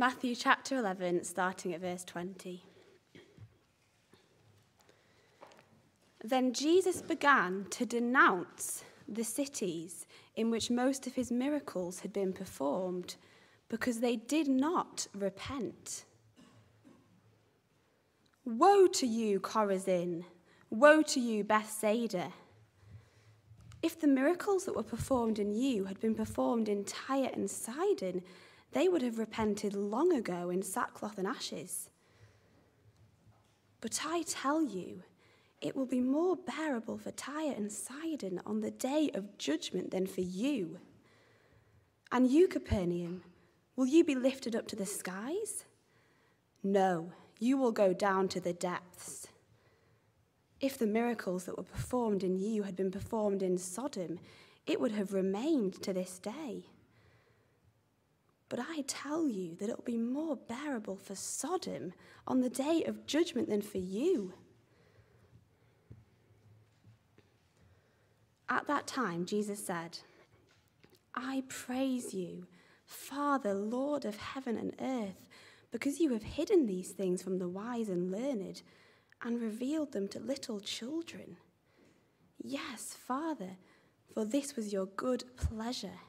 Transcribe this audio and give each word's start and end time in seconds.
Matthew 0.00 0.34
chapter 0.34 0.78
11, 0.78 1.24
starting 1.24 1.74
at 1.74 1.82
verse 1.82 2.04
20. 2.04 2.64
Then 6.24 6.54
Jesus 6.54 7.02
began 7.02 7.66
to 7.68 7.84
denounce 7.84 8.82
the 9.06 9.24
cities 9.24 10.06
in 10.34 10.50
which 10.50 10.70
most 10.70 11.06
of 11.06 11.16
his 11.16 11.30
miracles 11.30 12.00
had 12.00 12.14
been 12.14 12.32
performed 12.32 13.16
because 13.68 14.00
they 14.00 14.16
did 14.16 14.48
not 14.48 15.06
repent. 15.12 16.06
Woe 18.46 18.86
to 18.86 19.06
you, 19.06 19.38
Chorazin! 19.38 20.24
Woe 20.70 21.02
to 21.02 21.20
you, 21.20 21.44
Bethsaida! 21.44 22.32
If 23.82 24.00
the 24.00 24.08
miracles 24.08 24.64
that 24.64 24.74
were 24.74 24.82
performed 24.82 25.38
in 25.38 25.52
you 25.52 25.84
had 25.84 26.00
been 26.00 26.14
performed 26.14 26.70
in 26.70 26.84
Tyre 26.84 27.28
and 27.34 27.50
Sidon, 27.50 28.22
they 28.72 28.88
would 28.88 29.02
have 29.02 29.18
repented 29.18 29.74
long 29.74 30.12
ago 30.12 30.50
in 30.50 30.62
sackcloth 30.62 31.18
and 31.18 31.26
ashes. 31.26 31.90
But 33.80 34.00
I 34.06 34.22
tell 34.22 34.62
you, 34.62 35.02
it 35.60 35.76
will 35.76 35.86
be 35.86 36.00
more 36.00 36.36
bearable 36.36 36.98
for 36.98 37.10
Tyre 37.10 37.54
and 37.54 37.70
Sidon 37.70 38.40
on 38.46 38.60
the 38.60 38.70
day 38.70 39.10
of 39.14 39.36
judgment 39.38 39.90
than 39.90 40.06
for 40.06 40.22
you. 40.22 40.78
And 42.12 42.30
you, 42.30 42.48
Capernaum, 42.48 43.22
will 43.76 43.86
you 43.86 44.04
be 44.04 44.14
lifted 44.14 44.56
up 44.56 44.66
to 44.68 44.76
the 44.76 44.86
skies? 44.86 45.64
No, 46.62 47.12
you 47.38 47.56
will 47.56 47.72
go 47.72 47.92
down 47.92 48.28
to 48.28 48.40
the 48.40 48.52
depths. 48.52 49.28
If 50.60 50.76
the 50.76 50.86
miracles 50.86 51.44
that 51.44 51.56
were 51.56 51.62
performed 51.62 52.22
in 52.22 52.36
you 52.36 52.64
had 52.64 52.76
been 52.76 52.90
performed 52.90 53.42
in 53.42 53.56
Sodom, 53.56 54.18
it 54.66 54.80
would 54.80 54.92
have 54.92 55.12
remained 55.12 55.82
to 55.82 55.92
this 55.92 56.18
day. 56.18 56.66
But 58.50 58.58
I 58.68 58.82
tell 58.86 59.28
you 59.28 59.54
that 59.54 59.70
it 59.70 59.76
will 59.76 59.84
be 59.84 59.96
more 59.96 60.36
bearable 60.36 60.96
for 60.96 61.14
Sodom 61.14 61.94
on 62.26 62.40
the 62.40 62.50
day 62.50 62.82
of 62.84 63.06
judgment 63.06 63.48
than 63.48 63.62
for 63.62 63.78
you. 63.78 64.34
At 68.48 68.66
that 68.66 68.88
time, 68.88 69.24
Jesus 69.24 69.64
said, 69.64 70.00
I 71.14 71.44
praise 71.48 72.12
you, 72.12 72.48
Father, 72.84 73.54
Lord 73.54 74.04
of 74.04 74.16
heaven 74.16 74.58
and 74.58 74.74
earth, 74.80 75.28
because 75.70 76.00
you 76.00 76.12
have 76.12 76.24
hidden 76.24 76.66
these 76.66 76.90
things 76.90 77.22
from 77.22 77.38
the 77.38 77.48
wise 77.48 77.88
and 77.88 78.10
learned 78.10 78.62
and 79.22 79.40
revealed 79.40 79.92
them 79.92 80.08
to 80.08 80.18
little 80.18 80.58
children. 80.58 81.36
Yes, 82.42 82.96
Father, 82.98 83.58
for 84.12 84.24
this 84.24 84.56
was 84.56 84.72
your 84.72 84.86
good 84.86 85.22
pleasure. 85.36 86.00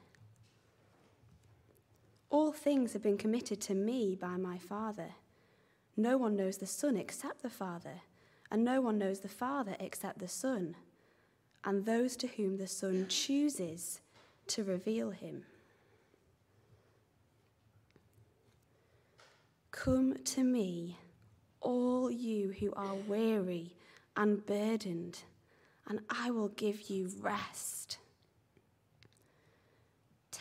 All 2.32 2.52
things 2.52 2.94
have 2.94 3.04
been 3.04 3.18
committed 3.18 3.62
to 3.62 3.76
me 3.76 4.16
by 4.16 4.38
my 4.38 4.58
Father. 4.58 5.10
No 5.96 6.18
one 6.18 6.36
knows 6.36 6.58
the 6.58 6.66
Son 6.66 6.98
except 6.98 7.44
the 7.44 7.50
Father, 7.50 8.02
and 8.50 8.64
no 8.64 8.82
one 8.82 8.98
knows 8.98 9.20
the 9.20 9.28
Father 9.28 9.76
except 9.80 10.18
the 10.18 10.28
Son 10.28 10.76
and 11.64 11.86
those 11.86 12.16
to 12.18 12.28
whom 12.28 12.58
the 12.58 12.68
Son 12.68 13.06
chooses 13.08 14.02
to 14.48 14.64
reveal 14.64 15.12
him. 15.12 15.44
Come 19.72 20.16
to 20.24 20.44
me, 20.44 20.98
all 21.60 22.10
you 22.10 22.54
who 22.60 22.74
are 22.74 22.96
weary 22.96 23.76
and 24.18 24.46
burdened, 24.46 25.20
and 25.88 26.00
I 26.10 26.32
will 26.32 26.50
give 26.50 26.90
you 26.90 27.12
rest. 27.20 27.98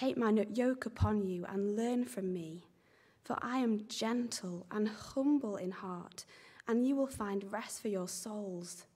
Take 0.01 0.17
my 0.17 0.31
yoke 0.55 0.87
upon 0.87 1.27
you 1.27 1.45
and 1.45 1.77
learn 1.77 2.06
from 2.06 2.33
me, 2.33 2.65
for 3.23 3.37
I 3.43 3.59
am 3.59 3.84
gentle 3.87 4.65
and 4.70 4.89
humble 4.89 5.56
in 5.56 5.73
heart, 5.73 6.25
and 6.67 6.87
you 6.87 6.97
will 6.97 7.06
find 7.06 7.45
rest 7.53 7.83
for 7.83 7.89
your 7.89 8.09
souls. 8.09 8.87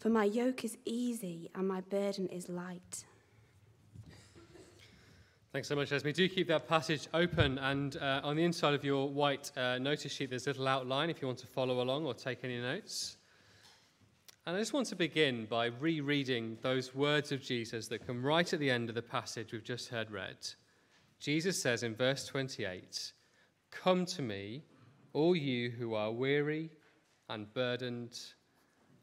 For 0.00 0.08
my 0.08 0.24
yoke 0.24 0.64
is 0.64 0.76
easy 0.84 1.50
and 1.54 1.68
my 1.68 1.82
burden 1.82 2.26
is 2.30 2.48
light. 2.48 3.04
Thanks 5.52 5.68
so 5.68 5.76
much, 5.76 5.92
Esme. 5.92 6.10
Do 6.10 6.28
keep 6.28 6.48
that 6.48 6.66
passage 6.66 7.06
open, 7.14 7.58
and 7.58 7.96
uh, 7.98 8.22
on 8.24 8.34
the 8.34 8.42
inside 8.42 8.74
of 8.74 8.82
your 8.82 9.08
white 9.08 9.52
uh, 9.56 9.78
notice 9.78 10.10
sheet, 10.10 10.30
there's 10.30 10.48
a 10.48 10.50
little 10.50 10.66
outline 10.66 11.10
if 11.10 11.22
you 11.22 11.28
want 11.28 11.38
to 11.38 11.46
follow 11.46 11.80
along 11.80 12.06
or 12.06 12.14
take 12.14 12.42
any 12.42 12.60
notes. 12.60 13.18
And 14.44 14.56
I 14.56 14.58
just 14.58 14.72
want 14.72 14.88
to 14.88 14.96
begin 14.96 15.46
by 15.46 15.66
rereading 15.66 16.58
those 16.62 16.96
words 16.96 17.30
of 17.30 17.40
Jesus 17.40 17.86
that 17.88 18.04
come 18.04 18.24
right 18.24 18.52
at 18.52 18.58
the 18.58 18.70
end 18.70 18.88
of 18.88 18.96
the 18.96 19.02
passage 19.02 19.52
we've 19.52 19.62
just 19.62 19.88
heard 19.88 20.10
read. 20.10 20.36
Jesus 21.20 21.62
says 21.62 21.84
in 21.84 21.94
verse 21.94 22.26
28 22.26 23.12
Come 23.70 24.04
to 24.06 24.22
me, 24.22 24.64
all 25.12 25.36
you 25.36 25.70
who 25.70 25.94
are 25.94 26.10
weary 26.10 26.70
and 27.28 27.52
burdened 27.54 28.18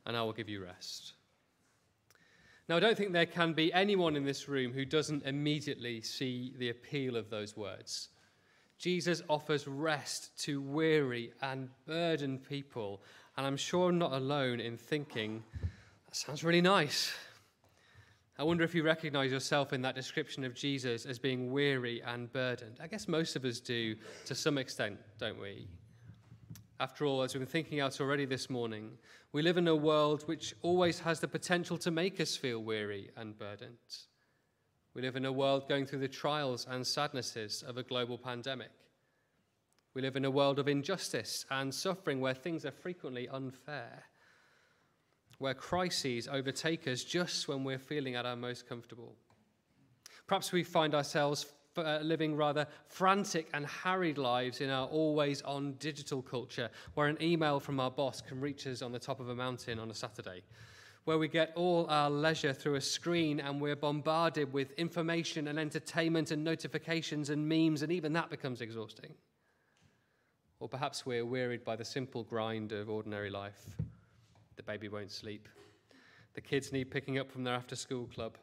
and 0.06 0.18
I 0.18 0.24
will 0.24 0.34
give 0.34 0.50
you 0.50 0.64
rest. 0.64 1.14
Now, 2.68 2.76
I 2.76 2.80
don't 2.82 2.98
think 2.98 3.14
there 3.14 3.26
can 3.26 3.54
be 3.54 3.72
anyone 3.72 4.16
in 4.16 4.26
this 4.26 4.50
room 4.50 4.74
who 4.74 4.84
doesn't 4.84 5.26
immediately 5.26 6.02
see 6.02 6.54
the 6.58 6.70
appeal 6.70 7.16
of 7.16 7.30
those 7.30 7.56
words. 7.56 8.10
Jesus 8.78 9.22
offers 9.30 9.68
rest 9.68 10.38
to 10.46 10.62
weary 10.62 11.32
and 11.42 11.70
burdened 11.86 12.44
people, 12.48 13.02
and 13.40 13.48
I'm 13.48 13.56
sure 13.56 13.88
I'm 13.88 13.98
not 13.98 14.12
alone 14.12 14.60
in 14.60 14.76
thinking, 14.76 15.42
that 16.06 16.14
sounds 16.14 16.44
really 16.44 16.60
nice. 16.60 17.14
I 18.38 18.44
wonder 18.44 18.66
if 18.66 18.76
you 18.76 18.84
recognize 18.84 19.32
yourself 19.32 19.72
in 19.72 19.82
that 19.84 19.96
description 19.96 20.44
of 20.44 20.54
Jesus 20.54 21.06
as 21.06 21.18
being 21.20 21.50
weary 21.50 22.02
and 22.06 22.30
burdened. 22.34 22.80
I 22.84 22.88
guess 22.88 23.08
most 23.08 23.38
of 23.38 23.46
us 23.46 23.62
do 23.62 23.96
to 24.26 24.36
some 24.36 24.58
extent, 24.58 24.98
don't 25.20 25.40
we? 25.40 25.70
After 26.82 27.06
all, 27.06 27.22
as 27.22 27.34
we've 27.34 27.40
been 27.40 27.48
thinking 27.48 27.80
out 27.80 28.02
already 28.02 28.26
this 28.26 28.50
morning, 28.50 28.98
we 29.32 29.42
live 29.42 29.56
in 29.56 29.70
a 29.70 29.76
world 29.76 30.24
which 30.24 30.54
always 30.62 31.00
has 31.00 31.22
the 31.22 31.28
potential 31.30 31.78
to 31.78 31.92
make 31.92 32.20
us 32.20 32.36
feel 32.36 32.62
weary 32.62 33.10
and 33.16 33.40
burdened. 33.40 33.78
We 34.94 35.02
live 35.02 35.16
in 35.16 35.24
a 35.24 35.32
world 35.32 35.70
going 35.70 35.86
through 35.86 36.00
the 36.00 36.10
trials 36.10 36.68
and 36.70 36.86
sadnesses 36.86 37.64
of 37.66 37.78
a 37.78 37.84
global 37.84 38.18
pandemic. 38.18 38.72
We 39.94 40.02
live 40.02 40.16
in 40.16 40.26
a 40.26 40.32
world 40.32 40.60
of 40.60 40.68
injustice 40.68 41.46
and 41.50 41.74
suffering 41.74 42.22
where 42.22 42.34
things 42.34 42.66
are 42.66 42.72
frequently 42.72 43.28
unfair, 43.30 44.04
where 45.40 45.54
crises 45.54 46.28
overtake 46.28 46.88
us 46.88 47.04
just 47.04 47.48
when 47.48 47.64
we're 47.64 47.80
feeling 47.80 48.16
at 48.16 48.26
our 48.26 48.36
most 48.36 48.68
comfortable. 48.68 49.16
Perhaps 50.28 50.52
we 50.52 50.64
find 50.64 50.94
ourselves 50.94 51.48
uh, 51.78 52.00
living 52.02 52.36
rather 52.36 52.68
frantic 52.88 53.48
and 53.54 53.66
harried 53.66 54.18
lives 54.18 54.62
in 54.62 54.70
our 54.70 54.88
always 54.88 55.42
on 55.44 55.74
digital 55.80 56.22
culture, 56.22 56.70
where 56.94 57.08
an 57.08 57.18
email 57.22 57.60
from 57.60 57.80
our 57.80 57.92
boss 57.92 58.22
can 58.22 58.40
reach 58.40 58.68
us 58.68 58.82
on 58.82 58.92
the 58.92 59.00
top 59.00 59.20
of 59.20 59.30
a 59.30 59.36
mountain 59.36 59.80
on 59.80 59.90
a 59.90 59.94
Saturday, 59.94 60.44
where 61.06 61.18
we 61.18 61.28
get 61.28 61.52
all 61.56 61.88
our 61.90 62.10
leisure 62.10 62.54
through 62.54 62.76
a 62.76 62.82
screen 62.82 63.40
and 63.40 63.60
we're 63.60 63.76
bombarded 63.76 64.52
with 64.54 64.72
information 64.74 65.48
and 65.48 65.58
entertainment 65.58 66.32
and 66.32 66.44
notifications 66.44 67.30
and 67.30 67.48
memes, 67.48 67.82
and 67.82 67.92
even 67.92 68.14
that 68.14 68.30
becomes 68.30 68.62
exhausting. 68.62 69.14
Or 70.59 70.68
perhaps 70.68 71.06
we're 71.06 71.25
wearied 71.25 71.64
by 71.64 71.75
the 71.75 71.86
simple 71.86 72.24
grind 72.24 72.72
of 72.72 72.90
ordinary 72.90 73.30
life. 73.30 73.66
The 74.56 74.64
baby 74.64 74.90
won't 74.90 75.12
sleep. 75.12 75.47
The 76.34 76.42
kids 76.42 76.72
need 76.72 76.92
picking 76.92 77.18
up 77.18 77.31
from 77.31 77.44
their 77.44 77.56
after 77.56 77.75
school 77.75 78.08
club. 78.08 78.38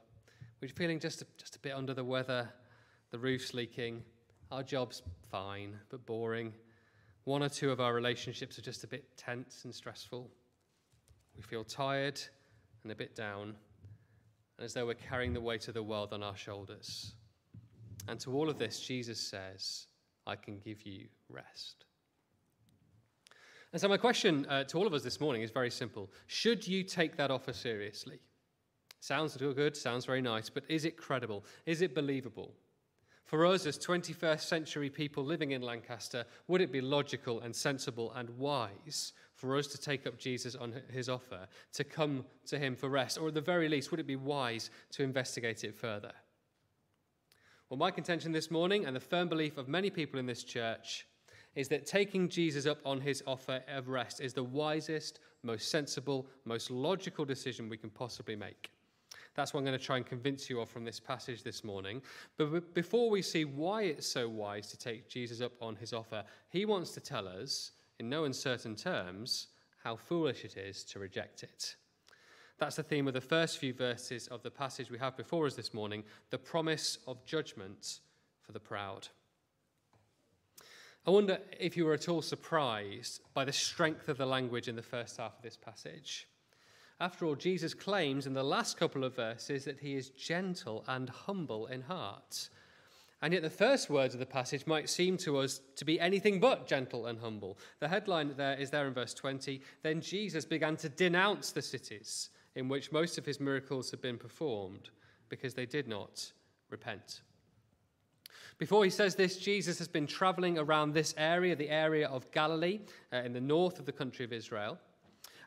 We're 0.60 0.68
feeling 0.68 0.98
just 0.98 1.22
a, 1.22 1.26
just 1.36 1.56
a 1.56 1.58
bit 1.58 1.72
under 1.72 1.94
the 1.94 2.04
weather 2.04 2.48
the 3.10 3.18
roof's 3.18 3.54
leaking, 3.54 4.02
our 4.50 4.62
job's 4.62 5.02
fine 5.30 5.78
but 5.90 6.04
boring. 6.06 6.52
One 7.24 7.42
or 7.42 7.48
two 7.48 7.70
of 7.70 7.80
our 7.80 7.94
relationships 7.94 8.58
are 8.58 8.62
just 8.62 8.84
a 8.84 8.86
bit 8.86 9.16
tense 9.16 9.64
and 9.64 9.74
stressful. 9.74 10.30
We 11.36 11.42
feel 11.42 11.64
tired 11.64 12.20
and 12.82 12.92
a 12.92 12.94
bit 12.94 13.14
down, 13.14 13.54
and 14.58 14.64
as 14.64 14.74
though 14.74 14.86
we're 14.86 14.94
carrying 14.94 15.32
the 15.32 15.40
weight 15.40 15.68
of 15.68 15.74
the 15.74 15.82
world 15.82 16.12
on 16.12 16.22
our 16.22 16.36
shoulders. 16.36 17.14
And 18.08 18.20
to 18.20 18.32
all 18.32 18.48
of 18.48 18.58
this, 18.58 18.80
Jesus 18.80 19.20
says, 19.20 19.86
I 20.26 20.36
can 20.36 20.58
give 20.58 20.82
you 20.86 21.06
rest. 21.28 21.84
And 23.72 23.80
so, 23.80 23.88
my 23.88 23.96
question 23.96 24.46
uh, 24.48 24.64
to 24.64 24.78
all 24.78 24.86
of 24.86 24.94
us 24.94 25.02
this 25.02 25.20
morning 25.20 25.42
is 25.42 25.50
very 25.50 25.70
simple 25.70 26.10
Should 26.26 26.66
you 26.66 26.82
take 26.82 27.16
that 27.16 27.30
offer 27.30 27.52
seriously? 27.52 28.20
Sounds 29.00 29.36
good, 29.36 29.76
sounds 29.76 30.04
very 30.04 30.22
nice, 30.22 30.48
but 30.48 30.64
is 30.68 30.84
it 30.84 30.96
credible? 30.96 31.44
Is 31.66 31.82
it 31.82 31.94
believable? 31.94 32.54
For 33.26 33.44
us, 33.44 33.66
as 33.66 33.76
21st 33.78 34.40
century 34.40 34.88
people 34.88 35.24
living 35.24 35.50
in 35.50 35.60
Lancaster, 35.60 36.24
would 36.46 36.60
it 36.60 36.70
be 36.70 36.80
logical 36.80 37.40
and 37.40 37.54
sensible 37.54 38.12
and 38.12 38.30
wise 38.30 39.12
for 39.34 39.56
us 39.56 39.66
to 39.68 39.78
take 39.78 40.06
up 40.06 40.16
Jesus 40.16 40.54
on 40.54 40.74
his 40.92 41.08
offer, 41.08 41.48
to 41.72 41.84
come 41.84 42.24
to 42.46 42.56
him 42.56 42.76
for 42.76 42.88
rest? 42.88 43.18
Or 43.18 43.28
at 43.28 43.34
the 43.34 43.40
very 43.40 43.68
least, 43.68 43.90
would 43.90 43.98
it 43.98 44.06
be 44.06 44.14
wise 44.14 44.70
to 44.92 45.02
investigate 45.02 45.64
it 45.64 45.74
further? 45.74 46.12
Well, 47.68 47.78
my 47.78 47.90
contention 47.90 48.30
this 48.30 48.48
morning, 48.48 48.86
and 48.86 48.94
the 48.94 49.00
firm 49.00 49.28
belief 49.28 49.58
of 49.58 49.66
many 49.66 49.90
people 49.90 50.20
in 50.20 50.26
this 50.26 50.44
church, 50.44 51.04
is 51.56 51.68
that 51.68 51.86
taking 51.86 52.28
Jesus 52.28 52.66
up 52.66 52.78
on 52.84 53.00
his 53.00 53.22
offer 53.26 53.62
of 53.66 53.88
rest 53.88 54.20
is 54.20 54.32
the 54.32 54.44
wisest, 54.44 55.20
most 55.42 55.70
sensible, 55.70 56.28
most 56.44 56.70
logical 56.70 57.24
decision 57.24 57.68
we 57.68 57.78
can 57.78 57.90
possibly 57.90 58.36
make. 58.36 58.70
That's 59.34 59.52
what 59.52 59.60
I'm 59.60 59.66
going 59.66 59.78
to 59.78 59.84
try 59.84 59.96
and 59.96 60.06
convince 60.06 60.48
you 60.48 60.60
of 60.60 60.70
from 60.70 60.84
this 60.84 61.00
passage 61.00 61.42
this 61.42 61.64
morning. 61.64 62.00
But 62.38 62.72
before 62.74 63.10
we 63.10 63.20
see 63.20 63.44
why 63.44 63.82
it's 63.82 64.06
so 64.06 64.28
wise 64.28 64.68
to 64.68 64.78
take 64.78 65.08
Jesus 65.08 65.40
up 65.40 65.52
on 65.60 65.76
his 65.76 65.92
offer, 65.92 66.24
he 66.48 66.64
wants 66.64 66.92
to 66.92 67.00
tell 67.00 67.26
us, 67.26 67.72
in 67.98 68.08
no 68.08 68.24
uncertain 68.24 68.76
terms, 68.76 69.48
how 69.82 69.96
foolish 69.96 70.44
it 70.44 70.56
is 70.56 70.84
to 70.84 70.98
reject 70.98 71.42
it. 71.42 71.76
That's 72.58 72.76
the 72.76 72.82
theme 72.82 73.06
of 73.06 73.14
the 73.14 73.20
first 73.20 73.58
few 73.58 73.74
verses 73.74 74.26
of 74.28 74.42
the 74.42 74.50
passage 74.50 74.90
we 74.90 74.98
have 74.98 75.16
before 75.16 75.46
us 75.46 75.54
this 75.54 75.74
morning 75.74 76.04
the 76.30 76.38
promise 76.38 76.98
of 77.06 77.24
judgment 77.26 78.00
for 78.42 78.52
the 78.52 78.60
proud. 78.60 79.08
I 81.06 81.10
wonder 81.10 81.38
if 81.60 81.76
you 81.76 81.84
were 81.84 81.94
at 81.94 82.08
all 82.08 82.20
surprised 82.20 83.20
by 83.32 83.44
the 83.44 83.52
strength 83.52 84.08
of 84.08 84.18
the 84.18 84.26
language 84.26 84.66
in 84.66 84.74
the 84.74 84.82
first 84.82 85.18
half 85.18 85.36
of 85.36 85.42
this 85.42 85.56
passage. 85.56 86.26
After 86.98 87.26
all, 87.26 87.36
Jesus 87.36 87.74
claims 87.74 88.26
in 88.26 88.34
the 88.34 88.42
last 88.42 88.76
couple 88.76 89.04
of 89.04 89.14
verses 89.14 89.64
that 89.66 89.78
he 89.78 89.94
is 89.94 90.10
gentle 90.10 90.82
and 90.88 91.08
humble 91.08 91.66
in 91.66 91.82
heart. 91.82 92.48
And 93.22 93.32
yet, 93.32 93.42
the 93.42 93.50
first 93.50 93.88
words 93.88 94.14
of 94.14 94.20
the 94.20 94.26
passage 94.26 94.66
might 94.66 94.90
seem 94.90 95.16
to 95.18 95.38
us 95.38 95.60
to 95.76 95.84
be 95.84 96.00
anything 96.00 96.40
but 96.40 96.66
gentle 96.66 97.06
and 97.06 97.20
humble. 97.20 97.56
The 97.78 97.88
headline 97.88 98.34
there 98.36 98.58
is 98.58 98.70
there 98.70 98.88
in 98.88 98.94
verse 98.94 99.14
20. 99.14 99.62
Then 99.84 100.00
Jesus 100.00 100.44
began 100.44 100.76
to 100.78 100.88
denounce 100.88 101.52
the 101.52 101.62
cities 101.62 102.30
in 102.56 102.68
which 102.68 102.90
most 102.90 103.16
of 103.16 103.24
his 103.24 103.38
miracles 103.38 103.92
had 103.92 104.02
been 104.02 104.18
performed 104.18 104.90
because 105.28 105.54
they 105.54 105.66
did 105.66 105.86
not 105.86 106.32
repent. 106.68 107.20
Before 108.58 108.84
he 108.84 108.90
says 108.90 109.14
this, 109.14 109.36
Jesus 109.36 109.78
has 109.78 109.88
been 109.88 110.06
traveling 110.06 110.58
around 110.58 110.94
this 110.94 111.14
area, 111.18 111.54
the 111.54 111.68
area 111.68 112.08
of 112.08 112.30
Galilee, 112.30 112.80
uh, 113.12 113.18
in 113.18 113.34
the 113.34 113.40
north 113.40 113.78
of 113.78 113.84
the 113.84 113.92
country 113.92 114.24
of 114.24 114.32
Israel. 114.32 114.78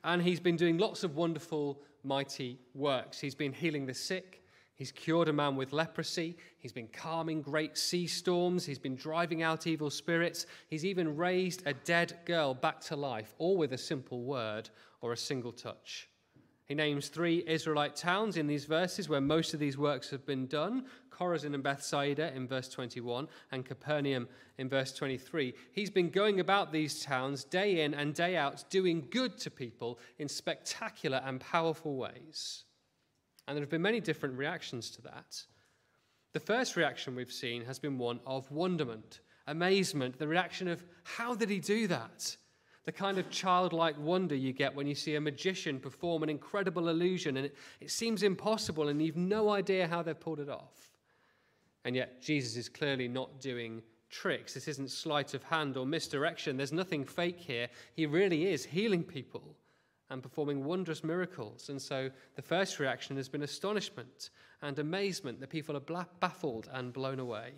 And 0.03 0.21
he's 0.21 0.39
been 0.39 0.55
doing 0.55 0.77
lots 0.77 1.03
of 1.03 1.15
wonderful, 1.15 1.81
mighty 2.03 2.59
works. 2.75 3.19
He's 3.19 3.35
been 3.35 3.51
healing 3.51 3.85
the 3.85 3.93
sick. 3.93 4.43
He's 4.75 4.91
cured 4.91 5.27
a 5.27 5.33
man 5.33 5.55
with 5.55 5.73
leprosy. 5.73 6.37
He's 6.59 6.71
been 6.71 6.87
calming 6.87 7.41
great 7.41 7.77
sea 7.77 8.07
storms. 8.07 8.65
He's 8.65 8.79
been 8.79 8.95
driving 8.95 9.41
out 9.41 9.67
evil 9.67 9.89
spirits. 9.89 10.45
He's 10.69 10.85
even 10.85 11.17
raised 11.17 11.63
a 11.65 11.73
dead 11.73 12.17
girl 12.25 12.53
back 12.53 12.79
to 12.81 12.95
life, 12.95 13.33
all 13.39 13.57
with 13.57 13.73
a 13.73 13.77
simple 13.77 14.21
word 14.21 14.69
or 15.01 15.13
a 15.13 15.17
single 15.17 15.51
touch. 15.51 16.08
He 16.69 16.75
names 16.75 17.07
three 17.07 17.43
Israelite 17.47 17.95
towns 17.95 18.37
in 18.37 18.45
these 18.45 18.65
verses 18.65 19.09
where 19.09 19.19
most 19.19 19.55
of 19.55 19.59
these 19.59 19.77
works 19.77 20.11
have 20.11 20.23
been 20.25 20.45
done 20.45 20.85
Chorazin 21.19 21.53
and 21.53 21.63
Bethsaida 21.63 22.33
in 22.33 22.47
verse 22.47 22.69
21, 22.69 23.27
and 23.51 23.65
Capernaum 23.65 24.29
in 24.57 24.69
verse 24.69 24.93
23. 24.93 25.53
He's 25.73 25.89
been 25.89 26.09
going 26.09 26.39
about 26.39 26.71
these 26.71 27.01
towns 27.01 27.43
day 27.43 27.81
in 27.81 27.93
and 27.93 28.13
day 28.13 28.37
out, 28.37 28.63
doing 28.69 29.05
good 29.11 29.37
to 29.39 29.51
people 29.51 29.99
in 30.17 30.29
spectacular 30.29 31.21
and 31.25 31.41
powerful 31.41 31.97
ways. 31.97 32.63
And 33.47 33.57
there 33.57 33.63
have 33.63 33.69
been 33.69 33.81
many 33.81 33.99
different 33.99 34.37
reactions 34.37 34.91
to 34.91 35.01
that. 35.01 35.43
The 36.31 36.39
first 36.39 36.77
reaction 36.77 37.15
we've 37.15 37.31
seen 37.31 37.65
has 37.65 37.79
been 37.79 37.97
one 37.97 38.21
of 38.25 38.49
wonderment, 38.49 39.19
amazement, 39.47 40.19
the 40.19 40.27
reaction 40.27 40.69
of, 40.69 40.83
How 41.03 41.35
did 41.35 41.49
he 41.49 41.59
do 41.59 41.87
that? 41.87 42.37
The 42.89 42.93
kind 42.93 43.19
of 43.19 43.29
childlike 43.29 43.95
wonder 43.99 44.33
you 44.33 44.51
get 44.51 44.73
when 44.73 44.87
you 44.87 44.95
see 44.95 45.13
a 45.13 45.21
magician 45.21 45.79
perform 45.79 46.23
an 46.23 46.29
incredible 46.29 46.89
illusion 46.89 47.37
and 47.37 47.45
it, 47.45 47.55
it, 47.79 47.91
seems 47.91 48.23
impossible 48.23 48.87
and 48.87 48.99
you've 48.99 49.15
no 49.15 49.51
idea 49.51 49.87
how 49.87 50.01
they've 50.01 50.19
pulled 50.19 50.39
it 50.39 50.49
off. 50.49 50.89
And 51.85 51.95
yet, 51.95 52.19
Jesus 52.19 52.57
is 52.57 52.67
clearly 52.67 53.07
not 53.07 53.39
doing 53.39 53.83
tricks. 54.09 54.55
This 54.55 54.67
isn't 54.67 54.89
sleight 54.89 55.35
of 55.35 55.43
hand 55.43 55.77
or 55.77 55.85
misdirection. 55.85 56.57
There's 56.57 56.73
nothing 56.73 57.05
fake 57.05 57.39
here. 57.39 57.67
He 57.93 58.07
really 58.07 58.47
is 58.47 58.65
healing 58.65 59.03
people 59.03 59.55
and 60.09 60.23
performing 60.23 60.65
wondrous 60.65 61.03
miracles. 61.03 61.69
And 61.69 61.79
so 61.79 62.09
the 62.35 62.41
first 62.41 62.79
reaction 62.79 63.17
has 63.17 63.29
been 63.29 63.43
astonishment 63.43 64.31
and 64.63 64.79
amazement. 64.79 65.39
The 65.39 65.45
people 65.45 65.77
are 65.77 66.05
baffled 66.19 66.67
and 66.73 66.91
blown 66.91 67.19
away. 67.19 67.51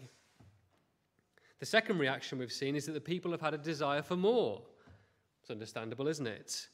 The 1.60 1.66
second 1.66 2.00
reaction 2.00 2.38
we've 2.38 2.51
seen 2.51 2.75
is 2.75 2.86
that 2.88 2.92
the 2.92 3.00
people 3.00 3.31
have 3.31 3.39
had 3.39 3.54
a 3.54 3.57
desire 3.57 4.01
for 4.01 4.18
more. 4.18 4.63
It's 5.41 5.51
understandable, 5.51 6.07
isn't 6.07 6.27
it? 6.27 6.67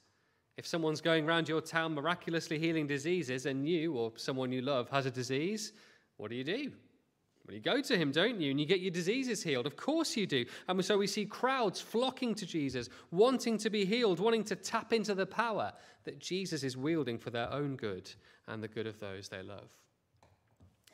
If 0.58 0.66
someone's 0.66 1.02
going 1.02 1.28
around 1.28 1.48
your 1.48 1.62
town 1.62 1.94
miraculously 1.94 2.58
healing 2.58 2.88
diseases 2.88 3.46
and 3.46 3.68
you 3.68 3.94
or 3.94 4.12
someone 4.16 4.52
you 4.52 4.62
love 4.62 4.90
has 4.90 5.06
a 5.06 5.12
disease, 5.12 5.74
what 6.18 6.32
do 6.32 6.36
you 6.36 6.44
do? 6.44 6.72
Well, 7.48 7.56
you 7.56 7.62
go 7.62 7.80
to 7.80 7.98
him, 7.98 8.12
don't 8.12 8.42
you? 8.42 8.52
And 8.52 8.60
you 8.60 8.66
get 8.66 8.82
your 8.82 8.92
diseases 8.92 9.42
healed. 9.42 9.68
Of 9.68 9.78
course 9.78 10.18
you 10.18 10.28
do. 10.28 10.46
And 10.68 10.84
so 10.84 10.98
we 10.98 11.08
see 11.08 11.26
crowds 11.26 11.80
flocking 11.80 12.36
to 12.36 12.46
Jesus, 12.46 12.90
wanting 13.12 13.58
to 13.60 13.70
be 13.70 13.86
healed, 13.86 14.20
wanting 14.20 14.44
to 14.46 14.56
tap 14.56 14.92
into 14.92 15.16
the 15.16 15.26
power 15.26 15.72
that 16.04 16.20
Jesus 16.20 16.64
is 16.64 16.76
wielding 16.76 17.18
for 17.18 17.30
their 17.30 17.52
own 17.54 17.78
good 17.78 18.12
and 18.48 18.62
the 18.62 18.68
good 18.68 18.88
of 18.88 19.00
those 19.00 19.30
they 19.30 19.42
love. 19.42 19.70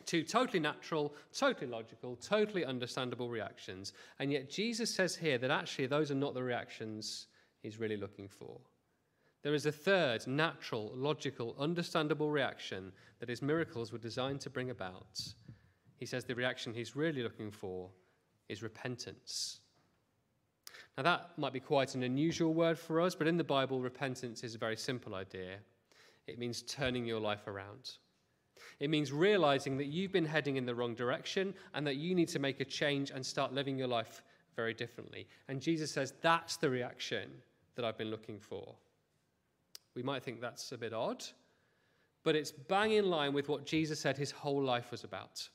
Two 0.05 0.21
totally 0.21 0.59
natural, 0.59 1.15
totally 1.33 1.67
logical, 1.67 2.17
totally 2.17 2.65
understandable 2.65 3.29
reactions. 3.29 3.93
And 4.19 4.31
yet 4.31 4.49
Jesus 4.49 4.93
says 4.93 5.15
here 5.15 5.37
that 5.39 5.49
actually 5.49 5.87
those 5.87 6.11
are 6.11 6.15
not 6.15 6.33
the 6.33 6.43
reactions 6.43 7.27
he's 7.63 7.80
really 7.80 7.98
looking 7.98 8.27
for. 8.27 8.60
There 9.42 9.56
is 9.56 9.65
a 9.65 9.71
third 9.71 10.27
natural, 10.27 10.92
logical, 10.94 11.56
understandable 11.60 12.30
reaction 12.30 12.92
that 13.19 13.30
his 13.30 13.42
miracles 13.42 13.92
were 13.92 13.98
designed 13.98 14.42
to 14.42 14.51
bring 14.51 14.69
about 14.69 15.19
he 16.04 16.06
says 16.06 16.25
the 16.25 16.36
reaction 16.36 16.74
he's 16.74 16.98
really 16.98 17.24
looking 17.24 17.50
for 17.50 17.89
is 18.50 18.62
repentance. 18.62 19.62
Now, 20.98 21.04
that 21.04 21.30
might 21.38 21.54
be 21.54 21.62
quite 21.62 21.95
an 21.95 22.04
unusual 22.04 22.54
word 22.54 22.77
for 22.77 23.00
us, 23.00 23.15
but 23.15 23.25
in 23.25 23.38
the 23.38 23.44
Bible, 23.45 23.80
repentance 23.80 24.44
is 24.44 24.54
a 24.54 24.57
very 24.57 24.75
simple 24.75 25.16
idea. 25.16 25.59
It 26.27 26.38
means 26.38 26.62
turning 26.63 27.06
your 27.06 27.21
life 27.21 27.48
around. 27.48 27.92
It 28.81 28.89
means 28.89 29.13
realizing 29.13 29.77
that 29.77 29.86
you've 29.86 30.12
been 30.12 30.25
heading 30.25 30.57
in 30.57 30.66
the 30.66 30.75
wrong 30.75 30.94
direction 30.94 31.54
and 31.74 31.88
that 31.88 31.95
you 31.95 32.16
need 32.16 32.27
to 32.27 32.39
make 32.39 32.59
a 32.59 32.66
change 32.66 33.12
and 33.12 33.25
start 33.25 33.54
living 33.54 33.77
your 33.77 33.88
life 33.88 34.24
very 34.57 34.74
differently. 34.74 35.25
And 35.48 35.62
Jesus 35.62 35.89
says, 35.89 36.16
That's 36.21 36.57
the 36.57 36.69
reaction 36.69 37.31
that 37.75 37.85
I've 37.85 37.97
been 37.97 38.11
looking 38.11 38.39
for. 38.39 38.75
We 39.95 40.03
might 40.03 40.23
think 40.23 40.41
that's 40.41 40.71
a 40.71 40.77
bit 40.77 40.93
odd, 40.93 41.23
but 42.23 42.35
it's 42.35 42.51
bang 42.51 42.93
in 42.93 43.09
line 43.09 43.33
with 43.33 43.49
what 43.49 43.65
Jesus 43.65 43.99
said 43.99 44.17
his 44.17 44.31
whole 44.31 44.61
life 44.61 44.91
was 44.91 45.03
about. 45.03 45.47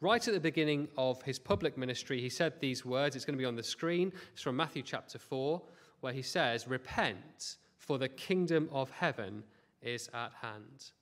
Right 0.00 0.26
at 0.26 0.34
the 0.34 0.40
beginning 0.40 0.88
of 0.96 1.20
his 1.22 1.38
public 1.38 1.76
ministry, 1.76 2.20
he 2.20 2.28
said 2.28 2.60
these 2.60 2.84
words. 2.84 3.16
It's 3.16 3.24
going 3.24 3.36
to 3.36 3.42
be 3.42 3.44
on 3.44 3.56
the 3.56 3.62
screen. 3.62 4.12
It's 4.32 4.42
from 4.42 4.56
Matthew 4.56 4.82
chapter 4.82 5.18
4, 5.18 5.60
where 6.00 6.12
he 6.12 6.22
says, 6.22 6.68
Repent, 6.68 7.56
for 7.76 7.98
the 7.98 8.08
kingdom 8.08 8.68
of 8.70 8.90
heaven 8.90 9.42
is 9.82 10.08
at 10.14 10.32
hand. 10.40 10.92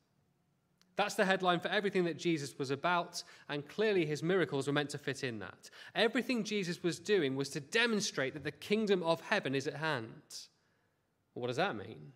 That's 0.96 1.14
the 1.14 1.26
headline 1.26 1.60
for 1.60 1.68
everything 1.68 2.04
that 2.04 2.18
Jesus 2.18 2.58
was 2.58 2.70
about, 2.70 3.22
and 3.50 3.68
clearly 3.68 4.06
his 4.06 4.22
miracles 4.22 4.66
were 4.66 4.72
meant 4.72 4.90
to 4.90 4.98
fit 4.98 5.24
in 5.24 5.38
that. 5.40 5.70
Everything 5.94 6.42
Jesus 6.42 6.82
was 6.82 6.98
doing 6.98 7.36
was 7.36 7.50
to 7.50 7.60
demonstrate 7.60 8.32
that 8.32 8.44
the 8.44 8.50
kingdom 8.50 9.02
of 9.02 9.20
heaven 9.20 9.54
is 9.54 9.66
at 9.66 9.74
hand. 9.74 10.12
What 11.34 11.48
does 11.48 11.56
that 11.56 11.76
mean? 11.76 12.12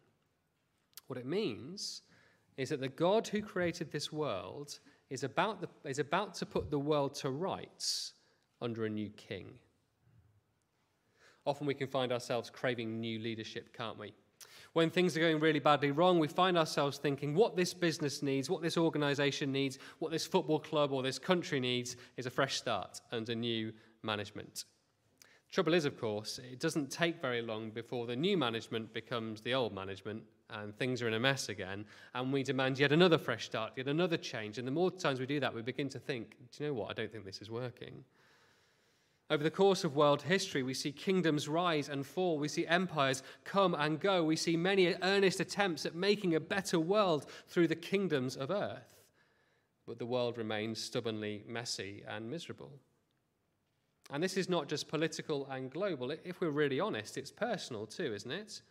What 1.09 1.19
it 1.19 1.27
means 1.27 2.03
is 2.57 2.71
that 2.71 2.81
the 2.81 2.89
God 2.89 3.29
who 3.29 3.43
created 3.43 3.93
this 3.93 4.11
world 4.11 4.79
is 5.11 5.25
about, 5.25 5.61
the, 5.61 5.69
is 5.89 5.99
about 5.99 6.35
to 6.37 6.47
put 6.47 6.71
the 6.71 6.79
world 6.79 7.15
to 7.17 7.31
rights 7.31 8.15
under 8.63 8.87
a 8.87 8.91
new 8.91 9.11
king. 9.11 9.53
Often 11.45 11.67
we 11.67 11.75
can 11.75 11.89
find 11.89 12.13
ourselves 12.13 12.49
craving 12.49 13.01
new 13.01 13.19
leadership, 13.19 13.77
can't 13.77 13.99
we? 13.99 14.15
When 14.73 14.89
things 14.89 15.17
are 15.17 15.21
going 15.21 15.41
really 15.41 15.59
badly 15.59 15.91
wrong, 15.91 16.21
we 16.21 16.29
find 16.29 16.57
ourselves 16.57 16.99
thinking 16.99 17.35
what 17.35 17.57
this 17.57 17.75
business 17.75 18.23
needs, 18.23 18.49
what 18.49 18.63
this 18.63 18.77
organization 18.77 19.51
needs, 19.51 19.79
what 19.99 20.13
this 20.13 20.27
football 20.27 20.61
club 20.61 20.93
or 20.93 21.03
this 21.03 21.19
country 21.19 21.59
needs 21.59 21.97
is 22.17 22.27
a 22.27 22.31
fresh 22.31 22.57
start 22.57 23.01
under 23.11 23.35
new 23.35 23.73
management. 24.03 24.65
Trouble 25.51 25.75
is, 25.75 25.85
of 25.85 25.99
course, 25.99 26.39
it 26.39 26.61
doesn't 26.61 26.93
take 26.93 27.21
very 27.21 27.43
long 27.43 27.71
before 27.71 28.07
the 28.07 28.15
new 28.15 28.37
management 28.37 28.95
becomes 28.95 29.41
the 29.41 29.55
old 29.55 29.75
management 29.75 30.23
and 30.51 30.77
things 30.77 31.03
are 31.03 31.09
in 31.09 31.15
a 31.15 31.21
mess 31.21 31.49
again, 31.49 31.85
and 32.15 32.33
we 32.33 32.43
demand 32.43 32.79
yet 32.79 32.93
another 32.93 33.19
fresh 33.19 33.47
start, 33.47 33.73
yet 33.77 33.89
another 33.89 34.17
change. 34.17 34.59
And 34.59 34.67
the 34.67 34.73
more 34.73 34.91
times 34.91 35.21
we 35.21 35.27
do 35.27 35.41
that, 35.41 35.55
we 35.55 35.63
begin 35.63 35.89
to 35.91 35.99
think, 35.99 36.37
do 36.53 36.65
you 36.65 36.71
know 36.71 36.75
what? 36.75 36.91
I 36.91 36.93
don't 36.93 37.11
think 37.11 37.25
this 37.25 37.41
is 37.41 37.51
working. 37.51 38.05
Over 39.31 39.45
the 39.45 39.51
course 39.51 39.85
of 39.85 39.95
world 39.95 40.23
history, 40.23 40.65
we 40.65 40.75
see 40.75 40.91
kingdoms 40.91 41.49
rise 41.49 41.89
and 41.89 42.05
fall. 42.05 42.41
We 42.41 42.49
see 42.49 42.67
empires 42.67 43.23
come 43.45 43.77
and 43.77 44.01
go. 44.01 44.25
We 44.25 44.35
see 44.35 44.57
many 44.57 44.93
earnest 45.03 45.39
attempts 45.39 45.87
at 45.87 45.95
making 45.95 46.35
a 46.35 46.41
better 46.41 46.81
world 46.81 47.27
through 47.47 47.69
the 47.69 47.77
kingdoms 47.77 48.37
of 48.37 48.51
earth. 48.51 49.05
But 49.87 50.01
the 50.01 50.07
world 50.07 50.37
remains 50.37 50.83
stubbornly 50.83 51.45
messy 51.47 52.03
and 52.09 52.29
miserable. 52.29 52.73
And 54.13 54.21
this 54.21 54.37
is 54.37 54.49
not 54.49 54.69
just 54.69 54.89
political 54.89 55.47
and 55.49 55.71
global. 55.71 56.11
If 56.11 56.41
we're 56.41 56.51
really 56.51 56.81
honest, 56.81 57.17
it's 57.17 57.31
personal 57.31 57.87
too, 57.87 58.13
isn't 58.13 58.33
it? 58.33 58.63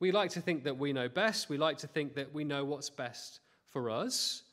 We 0.00 0.12
like 0.12 0.30
to 0.30 0.40
think 0.40 0.64
that 0.64 0.78
we 0.78 0.94
know 0.94 1.10
best. 1.10 1.50
We 1.50 1.58
like 1.58 1.76
to 1.78 1.86
think 1.86 2.14
that 2.14 2.32
we 2.32 2.44
know 2.44 2.64
what's 2.64 2.88
best 2.88 3.40
for 3.66 3.90
us. 3.90 4.44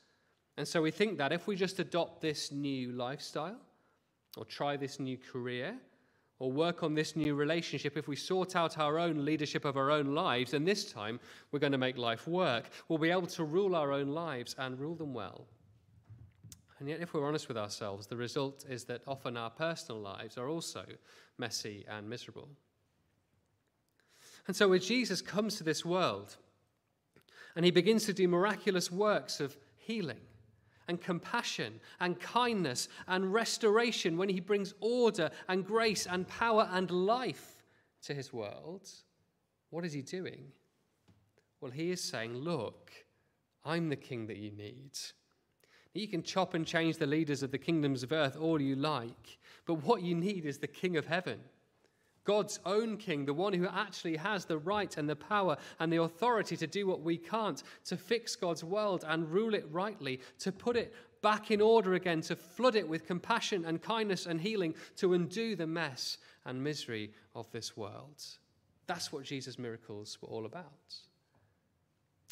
And 0.57 0.67
so 0.67 0.81
we 0.81 0.91
think 0.91 1.17
that 1.19 1.31
if 1.31 1.47
we 1.47 1.55
just 1.55 1.79
adopt 1.79 2.19
this 2.19 2.51
new 2.51 2.91
lifestyle 2.91 3.61
or 4.37 4.45
try 4.45 4.77
this 4.77 4.99
new 4.99 5.17
career 5.17 5.75
or 6.39 6.51
work 6.51 6.83
on 6.83 6.93
this 6.93 7.15
new 7.15 7.33
relationship, 7.33 7.95
if 7.95 8.07
we 8.07 8.15
sort 8.15 8.55
out 8.55 8.77
our 8.77 8.99
own 8.99 9.23
leadership 9.23 9.63
of 9.63 9.77
our 9.77 9.89
own 9.89 10.13
lives, 10.13 10.53
and 10.53 10.67
this 10.67 10.91
time 10.91 11.19
we're 11.51 11.59
going 11.59 11.71
to 11.71 11.77
make 11.77 11.97
life 11.97 12.27
work, 12.27 12.65
we'll 12.89 12.99
be 12.99 13.09
able 13.09 13.27
to 13.27 13.43
rule 13.43 13.75
our 13.75 13.93
own 13.93 14.09
lives 14.09 14.55
and 14.59 14.79
rule 14.79 14.95
them 14.95 15.13
well. 15.13 15.47
And 16.79 16.89
yet, 16.89 16.99
if 16.99 17.13
we're 17.13 17.25
honest 17.25 17.47
with 17.47 17.57
ourselves, 17.57 18.07
the 18.07 18.17
result 18.17 18.65
is 18.69 18.83
that 18.85 19.01
often 19.07 19.37
our 19.37 19.49
personal 19.49 20.01
lives 20.01 20.37
are 20.37 20.49
also 20.49 20.83
messy 21.37 21.85
and 21.89 22.09
miserable. 22.09 22.49
And 24.47 24.55
so, 24.55 24.67
when 24.67 24.81
Jesus 24.81 25.21
comes 25.21 25.55
to 25.55 25.63
this 25.63 25.85
world 25.85 26.35
and 27.55 27.63
he 27.63 27.71
begins 27.71 28.05
to 28.05 28.13
do 28.13 28.27
miraculous 28.27 28.91
works 28.91 29.39
of 29.39 29.55
healing, 29.77 30.19
and 30.87 31.01
compassion 31.01 31.79
and 31.99 32.19
kindness 32.19 32.87
and 33.07 33.33
restoration, 33.33 34.17
when 34.17 34.29
he 34.29 34.39
brings 34.39 34.73
order 34.79 35.29
and 35.47 35.65
grace 35.65 36.05
and 36.05 36.27
power 36.27 36.69
and 36.71 36.91
life 36.91 37.63
to 38.03 38.13
his 38.13 38.31
world, 38.31 38.89
what 39.69 39.85
is 39.85 39.93
he 39.93 40.01
doing? 40.01 40.51
Well, 41.61 41.71
he 41.71 41.91
is 41.91 42.01
saying, 42.01 42.35
Look, 42.35 42.91
I'm 43.63 43.89
the 43.89 43.95
king 43.95 44.27
that 44.27 44.37
you 44.37 44.51
need. 44.51 44.91
You 45.93 46.07
can 46.07 46.23
chop 46.23 46.53
and 46.53 46.65
change 46.65 46.97
the 46.97 47.07
leaders 47.07 47.41
of 47.41 47.51
the 47.51 47.57
kingdoms 47.57 48.03
of 48.03 48.11
earth 48.11 48.37
all 48.37 48.61
you 48.61 48.75
like, 48.75 49.37
but 49.65 49.75
what 49.75 50.01
you 50.01 50.13
need 50.13 50.45
is 50.45 50.57
the 50.57 50.67
king 50.67 50.97
of 50.97 51.05
heaven. 51.05 51.39
God's 52.25 52.59
own 52.65 52.97
king, 52.97 53.25
the 53.25 53.33
one 53.33 53.53
who 53.53 53.67
actually 53.67 54.17
has 54.17 54.45
the 54.45 54.57
right 54.57 54.97
and 54.97 55.07
the 55.07 55.15
power 55.15 55.57
and 55.79 55.93
the 55.93 56.01
authority 56.01 56.57
to 56.57 56.67
do 56.67 56.87
what 56.87 57.01
we 57.01 57.17
can't, 57.17 57.61
to 57.85 57.95
fix 57.95 58.35
God's 58.35 58.63
world 58.63 59.05
and 59.07 59.31
rule 59.31 59.53
it 59.53 59.65
rightly, 59.71 60.19
to 60.39 60.51
put 60.51 60.75
it 60.75 60.93
back 61.21 61.51
in 61.51 61.61
order 61.61 61.93
again, 61.93 62.21
to 62.21 62.35
flood 62.35 62.75
it 62.75 62.87
with 62.87 63.05
compassion 63.05 63.65
and 63.65 63.81
kindness 63.81 64.25
and 64.25 64.41
healing, 64.41 64.73
to 64.97 65.13
undo 65.13 65.55
the 65.55 65.67
mess 65.67 66.17
and 66.45 66.63
misery 66.63 67.11
of 67.35 67.49
this 67.51 67.77
world. 67.77 68.23
That's 68.87 69.11
what 69.11 69.23
Jesus' 69.23 69.57
miracles 69.57 70.17
were 70.21 70.29
all 70.29 70.45
about. 70.45 70.95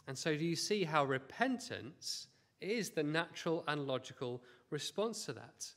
And 0.07 0.17
so, 0.17 0.35
do 0.35 0.43
you 0.43 0.55
see 0.55 0.83
how 0.83 1.05
repentance 1.05 2.27
is 2.61 2.89
the 2.89 3.03
natural 3.03 3.63
and 3.67 3.87
logical 3.87 4.41
response 4.69 5.25
to 5.25 5.33
that? 5.33 5.71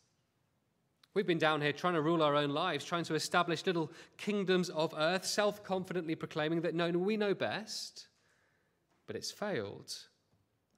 We've 1.16 1.26
been 1.26 1.38
down 1.38 1.62
here 1.62 1.72
trying 1.72 1.94
to 1.94 2.02
rule 2.02 2.22
our 2.22 2.34
own 2.34 2.50
lives, 2.50 2.84
trying 2.84 3.04
to 3.04 3.14
establish 3.14 3.64
little 3.64 3.90
kingdoms 4.18 4.68
of 4.68 4.92
earth, 4.98 5.24
self 5.24 5.64
confidently 5.64 6.14
proclaiming 6.14 6.60
that 6.60 6.74
no, 6.74 6.90
we 6.90 7.16
know 7.16 7.32
best. 7.32 8.08
But 9.06 9.16
it's 9.16 9.30
failed. 9.30 9.94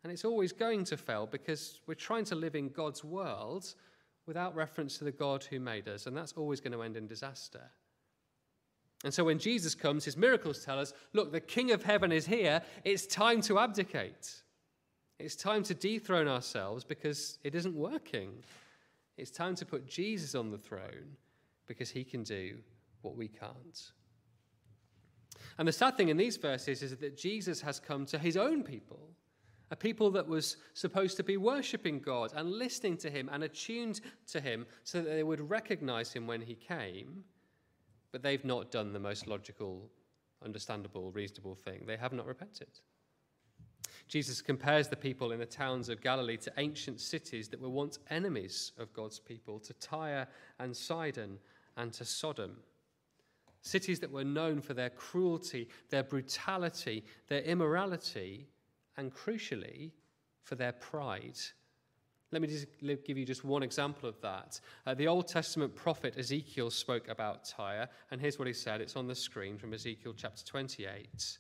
And 0.04 0.12
it's 0.12 0.24
always 0.24 0.52
going 0.52 0.84
to 0.84 0.96
fail 0.96 1.26
because 1.26 1.80
we're 1.88 1.94
trying 1.94 2.24
to 2.26 2.36
live 2.36 2.54
in 2.54 2.68
God's 2.68 3.02
world 3.02 3.74
without 4.26 4.54
reference 4.54 4.96
to 4.98 5.04
the 5.04 5.10
God 5.10 5.42
who 5.42 5.58
made 5.58 5.88
us. 5.88 6.06
And 6.06 6.16
that's 6.16 6.34
always 6.34 6.60
going 6.60 6.72
to 6.72 6.82
end 6.82 6.96
in 6.96 7.08
disaster. 7.08 7.72
And 9.02 9.12
so 9.12 9.24
when 9.24 9.40
Jesus 9.40 9.74
comes, 9.74 10.04
his 10.04 10.16
miracles 10.16 10.64
tell 10.64 10.78
us 10.78 10.94
look, 11.14 11.32
the 11.32 11.40
King 11.40 11.72
of 11.72 11.82
heaven 11.82 12.12
is 12.12 12.26
here. 12.26 12.62
It's 12.84 13.08
time 13.08 13.40
to 13.40 13.58
abdicate. 13.58 14.34
It's 15.18 15.34
time 15.34 15.64
to 15.64 15.74
dethrone 15.74 16.28
ourselves 16.28 16.84
because 16.84 17.40
it 17.42 17.56
isn't 17.56 17.74
working. 17.74 18.44
It's 19.18 19.30
time 19.30 19.56
to 19.56 19.66
put 19.66 19.86
Jesus 19.86 20.34
on 20.34 20.50
the 20.50 20.58
throne 20.58 21.16
because 21.66 21.90
he 21.90 22.04
can 22.04 22.22
do 22.22 22.58
what 23.02 23.16
we 23.16 23.28
can't. 23.28 23.92
And 25.58 25.66
the 25.66 25.72
sad 25.72 25.96
thing 25.96 26.08
in 26.08 26.16
these 26.16 26.36
verses 26.36 26.82
is 26.82 26.96
that 26.96 27.16
Jesus 27.16 27.60
has 27.60 27.80
come 27.80 28.06
to 28.06 28.18
his 28.18 28.36
own 28.36 28.62
people, 28.62 29.10
a 29.70 29.76
people 29.76 30.10
that 30.12 30.26
was 30.26 30.56
supposed 30.74 31.16
to 31.16 31.24
be 31.24 31.36
worshipping 31.36 31.98
God 31.98 32.32
and 32.34 32.50
listening 32.50 32.96
to 32.98 33.10
him 33.10 33.28
and 33.32 33.42
attuned 33.42 34.00
to 34.28 34.40
him 34.40 34.66
so 34.84 35.02
that 35.02 35.10
they 35.10 35.24
would 35.24 35.50
recognize 35.50 36.12
him 36.12 36.26
when 36.26 36.40
he 36.40 36.54
came. 36.54 37.24
But 38.12 38.22
they've 38.22 38.44
not 38.44 38.70
done 38.70 38.92
the 38.92 39.00
most 39.00 39.26
logical, 39.26 39.90
understandable, 40.44 41.10
reasonable 41.10 41.56
thing. 41.56 41.84
They 41.86 41.96
have 41.96 42.12
not 42.12 42.26
repented. 42.26 42.80
Jesus 44.08 44.40
compares 44.40 44.88
the 44.88 44.96
people 44.96 45.32
in 45.32 45.38
the 45.38 45.46
towns 45.46 45.90
of 45.90 46.00
Galilee 46.00 46.38
to 46.38 46.52
ancient 46.56 46.98
cities 46.98 47.48
that 47.48 47.60
were 47.60 47.68
once 47.68 47.98
enemies 48.10 48.72
of 48.78 48.92
God's 48.94 49.18
people, 49.18 49.58
to 49.60 49.74
Tyre 49.74 50.26
and 50.58 50.74
Sidon 50.74 51.38
and 51.76 51.92
to 51.92 52.04
Sodom. 52.04 52.56
Cities 53.60 54.00
that 54.00 54.10
were 54.10 54.24
known 54.24 54.62
for 54.62 54.72
their 54.72 54.88
cruelty, 54.88 55.68
their 55.90 56.02
brutality, 56.02 57.04
their 57.28 57.42
immorality, 57.42 58.48
and 58.96 59.12
crucially, 59.14 59.90
for 60.42 60.54
their 60.54 60.72
pride. 60.72 61.38
Let 62.30 62.40
me 62.40 62.48
just 62.48 62.66
give 63.04 63.18
you 63.18 63.26
just 63.26 63.44
one 63.44 63.62
example 63.62 64.08
of 64.08 64.20
that. 64.22 64.60
Uh, 64.86 64.94
the 64.94 65.08
Old 65.08 65.28
Testament 65.28 65.74
prophet 65.74 66.14
Ezekiel 66.18 66.70
spoke 66.70 67.08
about 67.08 67.44
Tyre, 67.44 67.88
and 68.10 68.20
here's 68.20 68.38
what 68.38 68.48
he 68.48 68.54
said. 68.54 68.80
It's 68.80 68.96
on 68.96 69.06
the 69.06 69.14
screen 69.14 69.58
from 69.58 69.74
Ezekiel 69.74 70.14
chapter 70.16 70.44
28. 70.44 71.38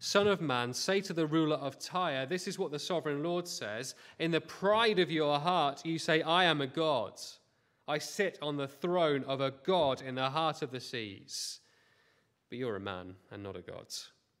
Son 0.00 0.28
of 0.28 0.40
man, 0.40 0.72
say 0.72 1.00
to 1.00 1.12
the 1.12 1.26
ruler 1.26 1.56
of 1.56 1.78
Tyre, 1.78 2.24
This 2.24 2.46
is 2.46 2.58
what 2.58 2.70
the 2.70 2.78
sovereign 2.78 3.22
Lord 3.22 3.48
says. 3.48 3.94
In 4.18 4.30
the 4.30 4.40
pride 4.40 5.00
of 5.00 5.10
your 5.10 5.38
heart, 5.38 5.84
you 5.84 5.98
say, 5.98 6.22
I 6.22 6.44
am 6.44 6.60
a 6.60 6.66
God. 6.66 7.20
I 7.88 7.98
sit 7.98 8.38
on 8.40 8.56
the 8.56 8.68
throne 8.68 9.24
of 9.24 9.40
a 9.40 9.50
God 9.64 10.02
in 10.02 10.14
the 10.14 10.30
heart 10.30 10.62
of 10.62 10.70
the 10.70 10.80
seas. 10.80 11.60
But 12.48 12.58
you're 12.58 12.76
a 12.76 12.80
man 12.80 13.14
and 13.32 13.42
not 13.42 13.56
a 13.56 13.62
God, 13.62 13.86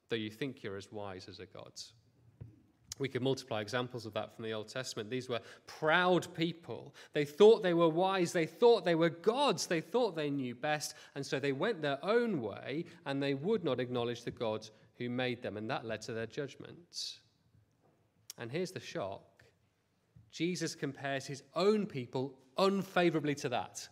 though 0.08 0.16
you 0.16 0.30
think 0.30 0.62
you're 0.62 0.76
as 0.76 0.92
wise 0.92 1.28
as 1.28 1.40
a 1.40 1.46
God. 1.46 1.72
We 2.98 3.08
could 3.08 3.22
multiply 3.22 3.60
examples 3.60 4.06
of 4.06 4.14
that 4.14 4.34
from 4.34 4.44
the 4.44 4.52
Old 4.52 4.68
Testament. 4.68 5.08
These 5.08 5.28
were 5.28 5.40
proud 5.66 6.32
people. 6.34 6.94
They 7.12 7.24
thought 7.24 7.62
they 7.62 7.74
were 7.74 7.88
wise. 7.88 8.32
They 8.32 8.46
thought 8.46 8.84
they 8.84 8.96
were 8.96 9.08
gods. 9.08 9.66
They 9.66 9.80
thought 9.80 10.16
they 10.16 10.30
knew 10.30 10.54
best. 10.54 10.94
And 11.14 11.24
so 11.24 11.38
they 11.38 11.52
went 11.52 11.80
their 11.80 12.04
own 12.04 12.42
way 12.42 12.86
and 13.06 13.22
they 13.22 13.34
would 13.34 13.64
not 13.64 13.80
acknowledge 13.80 14.24
the 14.24 14.30
God 14.30 14.68
who 14.98 15.08
made 15.08 15.42
them, 15.42 15.56
and 15.56 15.70
that 15.70 15.84
led 15.84 16.02
to 16.02 16.12
their 16.12 16.26
judgment. 16.26 17.18
And 18.38 18.50
here's 18.50 18.72
the 18.72 18.80
shock 18.80 19.22
Jesus 20.30 20.74
compares 20.74 21.26
his 21.26 21.42
own 21.54 21.86
people 21.86 22.34
unfavorably 22.56 23.34
to 23.36 23.48
that. 23.48 23.88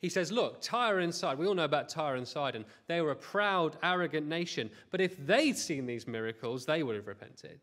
He 0.00 0.08
says, 0.08 0.32
Look, 0.32 0.62
Tyre 0.62 1.00
and 1.00 1.14
Sidon, 1.14 1.38
we 1.38 1.46
all 1.46 1.54
know 1.54 1.64
about 1.64 1.88
Tyre 1.88 2.16
and 2.16 2.26
Sidon. 2.26 2.64
They 2.86 3.00
were 3.02 3.10
a 3.10 3.16
proud, 3.16 3.76
arrogant 3.82 4.26
nation. 4.26 4.70
But 4.90 5.00
if 5.00 5.16
they'd 5.26 5.58
seen 5.58 5.86
these 5.86 6.06
miracles, 6.06 6.64
they 6.64 6.82
would 6.82 6.96
have 6.96 7.06
repented. 7.06 7.60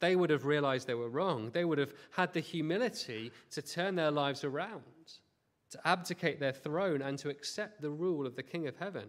They 0.00 0.16
would 0.16 0.30
have 0.30 0.44
realized 0.44 0.86
they 0.86 0.94
were 0.94 1.08
wrong. 1.08 1.50
They 1.50 1.64
would 1.64 1.78
have 1.78 1.94
had 2.10 2.32
the 2.32 2.40
humility 2.40 3.30
to 3.52 3.62
turn 3.62 3.94
their 3.94 4.10
lives 4.10 4.42
around, 4.42 4.82
to 5.70 5.88
abdicate 5.88 6.40
their 6.40 6.52
throne, 6.52 7.00
and 7.00 7.18
to 7.20 7.30
accept 7.30 7.80
the 7.80 7.90
rule 7.90 8.26
of 8.26 8.34
the 8.34 8.42
King 8.42 8.66
of 8.66 8.76
Heaven. 8.76 9.08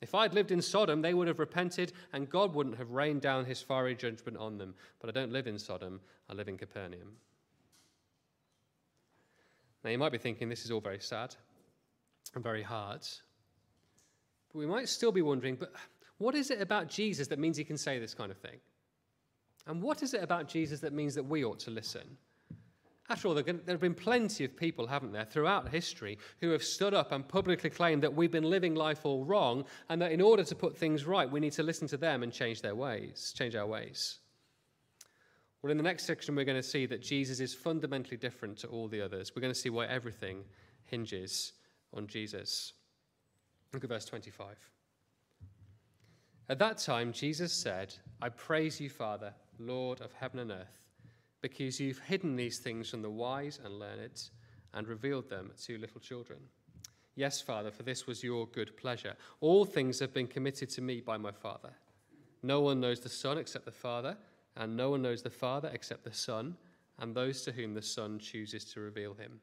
If 0.00 0.14
I'd 0.14 0.34
lived 0.34 0.50
in 0.50 0.60
Sodom, 0.60 1.00
they 1.00 1.14
would 1.14 1.28
have 1.28 1.38
repented 1.38 1.92
and 2.12 2.28
God 2.28 2.54
wouldn't 2.54 2.76
have 2.76 2.90
rained 2.90 3.22
down 3.22 3.44
his 3.44 3.62
fiery 3.62 3.94
judgment 3.94 4.36
on 4.36 4.58
them. 4.58 4.74
But 5.00 5.08
I 5.08 5.12
don't 5.12 5.32
live 5.32 5.46
in 5.46 5.58
Sodom, 5.58 6.00
I 6.28 6.34
live 6.34 6.48
in 6.48 6.58
Capernaum. 6.58 7.16
Now, 9.82 9.90
you 9.90 9.98
might 9.98 10.12
be 10.12 10.18
thinking 10.18 10.48
this 10.48 10.64
is 10.64 10.70
all 10.70 10.80
very 10.80 11.00
sad 11.00 11.34
and 12.34 12.42
very 12.42 12.62
hard. 12.62 13.02
But 14.52 14.58
we 14.58 14.66
might 14.66 14.88
still 14.88 15.12
be 15.12 15.22
wondering, 15.22 15.56
but 15.56 15.72
what 16.18 16.34
is 16.34 16.50
it 16.50 16.60
about 16.60 16.88
Jesus 16.88 17.28
that 17.28 17.38
means 17.38 17.56
he 17.56 17.64
can 17.64 17.76
say 17.76 17.98
this 17.98 18.14
kind 18.14 18.30
of 18.30 18.38
thing? 18.38 18.58
And 19.66 19.82
what 19.82 20.02
is 20.02 20.14
it 20.14 20.22
about 20.22 20.48
Jesus 20.48 20.80
that 20.80 20.92
means 20.92 21.14
that 21.14 21.24
we 21.24 21.44
ought 21.44 21.58
to 21.60 21.70
listen? 21.70 22.16
After 23.10 23.28
all, 23.28 23.34
there 23.34 23.44
have 23.68 23.80
been 23.80 23.94
plenty 23.94 24.44
of 24.44 24.56
people, 24.56 24.86
haven't 24.86 25.12
there, 25.12 25.26
throughout 25.26 25.68
history 25.68 26.18
who 26.40 26.50
have 26.50 26.64
stood 26.64 26.94
up 26.94 27.12
and 27.12 27.26
publicly 27.28 27.68
claimed 27.68 28.02
that 28.02 28.14
we've 28.14 28.30
been 28.30 28.48
living 28.48 28.74
life 28.74 29.04
all 29.04 29.26
wrong 29.26 29.66
and 29.90 30.00
that 30.00 30.12
in 30.12 30.22
order 30.22 30.42
to 30.42 30.54
put 30.54 30.74
things 30.74 31.04
right, 31.04 31.30
we 31.30 31.38
need 31.38 31.52
to 31.52 31.62
listen 31.62 31.86
to 31.88 31.98
them 31.98 32.22
and 32.22 32.32
change 32.32 32.62
their 32.62 32.74
ways, 32.74 33.34
change 33.36 33.54
our 33.56 33.66
ways. 33.66 34.20
Well, 35.60 35.70
in 35.70 35.76
the 35.76 35.82
next 35.82 36.04
section, 36.04 36.34
we're 36.34 36.46
going 36.46 36.60
to 36.60 36.62
see 36.62 36.86
that 36.86 37.02
Jesus 37.02 37.40
is 37.40 37.54
fundamentally 37.54 38.16
different 38.16 38.56
to 38.58 38.68
all 38.68 38.88
the 38.88 39.02
others. 39.02 39.32
We're 39.36 39.42
going 39.42 39.52
to 39.52 39.58
see 39.58 39.70
why 39.70 39.86
everything 39.86 40.42
hinges 40.84 41.52
on 41.92 42.06
Jesus. 42.06 42.72
Look 43.74 43.84
at 43.84 43.90
verse 43.90 44.06
25. 44.06 44.56
At 46.48 46.58
that 46.58 46.78
time, 46.78 47.12
Jesus 47.12 47.52
said, 47.52 47.94
I 48.22 48.30
praise 48.30 48.80
you, 48.80 48.88
Father, 48.88 49.34
Lord 49.58 50.00
of 50.00 50.12
heaven 50.14 50.38
and 50.40 50.50
earth 50.50 50.83
because 51.44 51.78
you've 51.78 51.98
hidden 51.98 52.36
these 52.36 52.58
things 52.58 52.88
from 52.88 53.02
the 53.02 53.10
wise 53.10 53.60
and 53.62 53.78
learned 53.78 54.30
and 54.72 54.88
revealed 54.88 55.28
them 55.28 55.52
to 55.62 55.76
little 55.76 56.00
children. 56.00 56.38
Yes, 57.16 57.42
Father, 57.42 57.70
for 57.70 57.82
this 57.82 58.06
was 58.06 58.24
your 58.24 58.46
good 58.46 58.74
pleasure. 58.78 59.14
All 59.42 59.66
things 59.66 59.98
have 59.98 60.14
been 60.14 60.26
committed 60.26 60.70
to 60.70 60.80
me 60.80 61.02
by 61.02 61.18
my 61.18 61.32
Father. 61.32 61.68
No 62.42 62.62
one 62.62 62.80
knows 62.80 63.00
the 63.00 63.10
Son 63.10 63.36
except 63.36 63.66
the 63.66 63.72
Father, 63.72 64.16
and 64.56 64.74
no 64.74 64.88
one 64.88 65.02
knows 65.02 65.20
the 65.20 65.28
Father 65.28 65.68
except 65.70 66.02
the 66.04 66.14
Son, 66.14 66.56
and 66.98 67.14
those 67.14 67.42
to 67.42 67.52
whom 67.52 67.74
the 67.74 67.82
Son 67.82 68.18
chooses 68.18 68.64
to 68.72 68.80
reveal 68.80 69.12
him. 69.12 69.38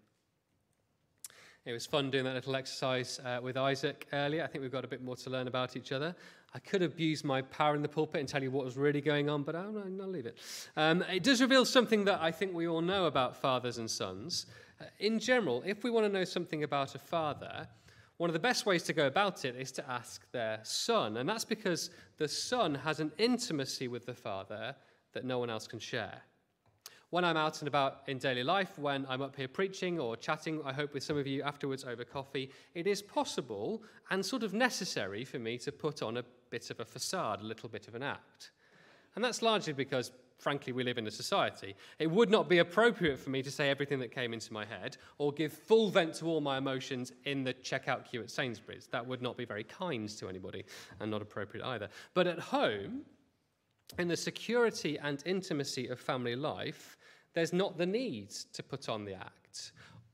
It 1.64 1.74
was 1.74 1.86
fun 1.86 2.10
doing 2.10 2.24
that 2.24 2.34
little 2.34 2.56
exercise 2.56 3.20
uh, 3.24 3.40
with 3.42 3.56
Isaac 3.56 4.08
earlier. 4.14 4.44
I 4.44 4.48
think 4.48 4.64
we've 4.64 4.72
got 4.72 4.84
a 4.84 4.88
bit 4.88 5.04
more 5.04 5.16
to 5.18 5.30
learn 5.30 5.48
about 5.48 5.78
each 5.78 5.92
other. 5.92 6.16
I 6.56 6.60
could 6.60 6.82
abuse 6.82 7.24
my 7.24 7.44
power 7.44 7.76
in 7.76 7.84
the 7.84 7.88
pulpit 7.88 8.20
and 8.20 8.28
tell 8.28 8.42
you 8.42 8.50
what 8.50 8.66
was 8.66 8.78
really 8.78 9.00
going 9.00 9.30
on, 9.30 9.44
but 9.44 9.56
I'll, 9.56 9.78
I'll 9.78 10.08
leave 10.08 10.26
it. 10.26 10.38
Um, 10.76 11.04
it 11.04 11.24
does 11.24 11.40
reveal 11.40 11.64
something 11.64 12.04
that 12.06 12.20
I 12.20 12.32
think 12.32 12.56
we 12.56 12.68
all 12.68 12.82
know 12.82 13.06
about 13.06 13.36
fathers 13.36 13.78
and 13.78 13.90
sons. 13.90 14.48
Uh, 14.80 14.86
in 15.00 15.20
general, 15.20 15.62
if 15.64 15.84
we 15.84 15.92
want 15.92 16.08
to 16.08 16.12
know 16.12 16.24
something 16.26 16.64
about 16.64 16.96
a 16.96 17.00
father, 17.00 17.68
One 18.22 18.30
of 18.30 18.36
the 18.36 18.40
best 18.40 18.68
ways 18.68 18.84
to 18.84 18.94
go 18.94 19.08
about 19.08 19.46
it 19.46 19.56
is 19.56 19.72
to 19.72 19.90
ask 19.90 20.32
their 20.32 20.60
son, 20.62 21.18
and 21.18 21.28
that's 21.28 21.44
because 21.44 21.90
the 22.20 22.28
son 22.28 22.76
has 22.76 23.00
an 23.00 23.12
intimacy 23.18 23.88
with 23.88 24.06
the 24.06 24.14
father 24.14 24.76
that 25.14 25.26
no 25.26 25.40
one 25.40 25.50
else 25.50 25.68
can 25.68 25.80
share. 25.80 26.22
When 27.12 27.26
I'm 27.26 27.36
out 27.36 27.60
and 27.60 27.68
about 27.68 28.04
in 28.08 28.20
daily 28.20 28.42
life, 28.42 28.80
when 28.80 29.06
I'm 29.10 29.22
up 29.22 29.36
here 29.36 29.50
preaching 29.50 30.00
or 30.00 30.16
chatting, 30.16 30.62
I 30.64 30.72
hope 30.72 30.94
with 30.94 31.04
some 31.04 31.18
of 31.18 31.28
you 31.28 31.44
afterwards 31.44 31.84
over 31.84 32.06
coffee, 32.06 32.52
it 32.74 32.88
is 32.88 33.02
possible 33.02 33.84
and 34.10 34.26
sort 34.26 34.44
of 34.44 34.54
necessary 34.54 35.26
for 35.26 35.38
me 35.38 35.58
to 35.58 35.74
put 35.74 36.02
on 36.02 36.16
a 36.18 36.24
bit 36.50 36.70
of 36.70 36.80
a 36.80 36.86
facade, 36.86 37.42
a 37.42 37.44
little 37.44 37.68
bit 37.68 37.90
of 37.90 37.96
an 37.96 38.04
act. 38.04 38.52
And 39.16 39.24
that's 39.24 39.42
largely 39.42 39.74
because 39.74 40.12
frankly, 40.38 40.74
we 40.74 40.84
live 40.84 40.98
in 40.98 41.06
a 41.06 41.12
society. 41.12 41.76
It 42.00 42.10
would 42.10 42.32
not 42.32 42.50
be 42.50 42.58
appropriate 42.58 43.20
for 43.20 43.30
me 43.30 43.44
to 43.44 43.52
say 43.52 43.70
everything 43.70 44.00
that 44.00 44.12
came 44.12 44.34
into 44.34 44.52
my 44.52 44.66
head 44.66 44.98
or 45.20 45.32
give 45.32 45.54
full 45.54 45.92
vent 45.92 46.16
to 46.16 46.26
all 46.26 46.42
my 46.42 46.58
emotions 46.58 47.12
in 47.26 47.44
the 47.44 47.54
checkout 47.54 48.10
queue 48.10 48.22
at 48.22 48.32
Sainsbury's. 48.32 48.88
That 48.88 49.06
would 49.06 49.22
not 49.22 49.38
be 49.38 49.46
very 49.46 49.64
kind 49.64 50.10
to 50.18 50.28
anybody 50.28 50.66
and 51.00 51.12
not 51.12 51.22
appropriate 51.22 51.64
either. 51.64 51.90
But 52.16 52.26
at 52.26 52.40
home, 52.40 53.04
in 54.00 54.08
the 54.08 54.18
security 54.18 54.98
and 54.98 55.22
intimacy 55.26 55.88
of 55.88 56.00
family 56.00 56.36
life, 56.36 56.98
there's 57.34 57.54
not 57.54 57.78
the 57.78 57.86
need 57.86 58.30
to 58.54 58.64
put 58.64 58.90
on 58.90 59.06
the 59.06 59.14
act. 59.14 59.72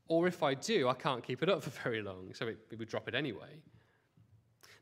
Or 0.07 0.27
if 0.27 0.43
I 0.43 0.53
do, 0.53 0.87
I 0.87 0.93
can't 0.93 1.23
keep 1.23 1.43
it 1.43 1.49
up 1.49 1.63
for 1.63 1.69
very 1.83 2.01
long, 2.01 2.33
so 2.33 2.47
it, 2.47 2.57
it 2.71 2.79
would 2.79 2.87
drop 2.87 3.07
it 3.07 3.15
anyway. 3.15 3.61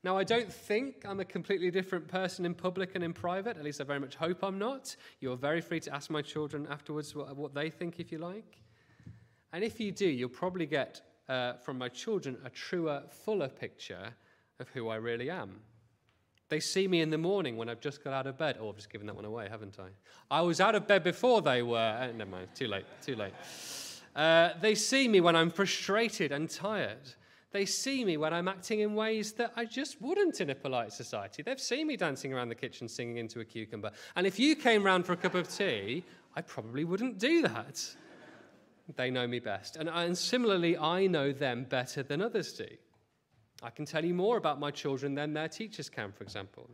Now, 0.03 0.17
I 0.17 0.23
don't 0.23 0.53
think 0.53 1.03
I'm 1.03 1.19
a 1.19 1.25
completely 1.25 1.71
different 1.71 2.07
person 2.07 2.45
in 2.45 2.53
public 2.53 2.93
and 2.93 3.03
in 3.03 3.11
private. 3.11 3.57
At 3.57 3.63
least 3.63 3.81
I 3.81 3.85
very 3.85 3.99
much 3.99 4.15
hope 4.15 4.43
I'm 4.43 4.59
not. 4.59 4.95
You're 5.19 5.35
very 5.35 5.61
free 5.61 5.79
to 5.79 5.95
ask 5.95 6.11
my 6.11 6.21
children 6.21 6.67
afterwards 6.69 7.15
what, 7.15 7.35
what 7.35 7.55
they 7.55 7.71
think 7.71 7.99
if 7.99 8.11
you 8.11 8.19
like. 8.19 8.61
And 9.51 9.63
if 9.63 9.79
you 9.79 9.91
do, 9.91 10.05
you'll 10.05 10.29
probably 10.29 10.67
get 10.67 11.01
uh, 11.27 11.53
from 11.53 11.79
my 11.79 11.89
children 11.89 12.37
a 12.45 12.51
truer, 12.51 13.01
fuller 13.09 13.49
picture 13.49 14.13
of 14.59 14.69
who 14.69 14.89
I 14.89 14.97
really 14.97 15.31
am. 15.31 15.59
They 16.49 16.59
see 16.59 16.87
me 16.87 17.01
in 17.01 17.09
the 17.09 17.17
morning 17.17 17.57
when 17.57 17.69
I've 17.69 17.79
just 17.79 18.03
got 18.03 18.13
out 18.13 18.27
of 18.27 18.37
bed. 18.37 18.57
Oh, 18.59 18.69
I've 18.69 18.75
just 18.75 18.91
given 18.91 19.07
that 19.07 19.15
one 19.15 19.25
away, 19.25 19.47
haven't 19.49 19.77
I? 19.79 19.87
I 20.29 20.41
was 20.41 20.61
out 20.61 20.75
of 20.75 20.87
bed 20.87 21.03
before 21.03 21.41
they 21.41 21.63
were. 21.63 21.77
Uh, 21.77 22.11
never 22.11 22.29
mind, 22.29 22.49
too 22.53 22.67
late, 22.67 22.85
too 23.01 23.15
late. 23.15 23.33
Uh, 24.15 24.51
they 24.61 24.75
see 24.75 25.07
me 25.07 25.21
when 25.21 25.35
I'm 25.35 25.49
frustrated 25.49 26.31
and 26.31 26.49
tired. 26.49 27.13
They 27.51 27.65
see 27.65 28.05
me 28.05 28.17
when 28.17 28.33
I'm 28.33 28.47
acting 28.47 28.81
in 28.81 28.95
ways 28.95 29.31
that 29.33 29.53
I 29.55 29.65
just 29.65 30.01
wouldn't 30.01 30.41
in 30.41 30.49
a 30.49 30.55
polite 30.55 30.91
society. 30.91 31.41
They've 31.41 31.59
seen 31.59 31.87
me 31.87 31.97
dancing 31.97 32.33
around 32.33 32.49
the 32.49 32.55
kitchen 32.55 32.87
singing 32.87 33.17
into 33.17 33.39
a 33.39 33.45
cucumber. 33.45 33.91
And 34.15 34.27
if 34.27 34.37
you 34.37 34.55
came 34.55 34.83
round 34.83 35.05
for 35.05 35.13
a 35.13 35.17
cup 35.17 35.35
of 35.35 35.49
tea, 35.49 36.03
I 36.35 36.41
probably 36.41 36.83
wouldn't 36.83 37.17
do 37.17 37.41
that. 37.43 37.81
They 38.95 39.09
know 39.09 39.25
me 39.25 39.39
best. 39.39 39.77
And, 39.77 39.89
and 39.89 40.17
similarly, 40.17 40.77
I 40.77 41.07
know 41.07 41.31
them 41.31 41.63
better 41.63 42.03
than 42.03 42.21
others 42.21 42.53
do. 42.53 42.67
I 43.63 43.69
can 43.69 43.85
tell 43.85 44.03
you 44.03 44.13
more 44.13 44.37
about 44.37 44.59
my 44.59 44.71
children 44.71 45.15
than 45.15 45.33
their 45.33 45.47
teachers 45.47 45.89
can, 45.89 46.11
for 46.11 46.23
example. 46.23 46.69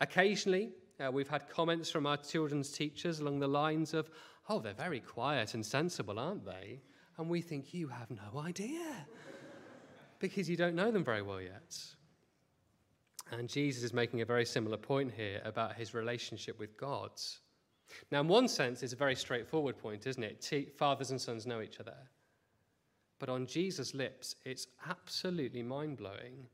Occasionally, 0.00 0.70
uh, 1.00 1.10
we've 1.10 1.28
had 1.28 1.48
comments 1.48 1.90
from 1.90 2.06
our 2.06 2.16
children's 2.16 2.70
teachers 2.70 3.20
along 3.20 3.40
the 3.40 3.48
lines 3.48 3.94
of, 3.94 4.10
oh, 4.48 4.60
they're 4.60 4.74
very 4.74 5.00
quiet 5.00 5.54
and 5.54 5.64
sensible, 5.64 6.18
aren't 6.18 6.44
they? 6.44 6.80
And 7.18 7.28
we 7.28 7.40
think, 7.40 7.74
you 7.74 7.88
have 7.88 8.10
no 8.10 8.40
idea 8.40 9.06
because 10.18 10.48
you 10.48 10.56
don't 10.56 10.74
know 10.74 10.90
them 10.90 11.04
very 11.04 11.22
well 11.22 11.40
yet. 11.40 11.76
And 13.30 13.48
Jesus 13.48 13.82
is 13.82 13.92
making 13.92 14.20
a 14.20 14.24
very 14.24 14.44
similar 14.44 14.76
point 14.76 15.12
here 15.16 15.40
about 15.44 15.74
his 15.74 15.94
relationship 15.94 16.58
with 16.58 16.76
God. 16.76 17.10
Now, 18.10 18.20
in 18.20 18.28
one 18.28 18.48
sense, 18.48 18.82
it's 18.82 18.92
a 18.92 18.96
very 18.96 19.14
straightforward 19.14 19.78
point, 19.78 20.06
isn't 20.06 20.22
it? 20.22 20.40
T- 20.40 20.68
fathers 20.76 21.10
and 21.10 21.20
sons 21.20 21.46
know 21.46 21.60
each 21.60 21.80
other. 21.80 21.96
But 23.24 23.32
on 23.32 23.46
Jesus' 23.46 23.94
lips, 23.94 24.36
it's 24.44 24.66
absolutely 24.86 25.62
mind 25.62 25.96
blowing. 25.96 26.46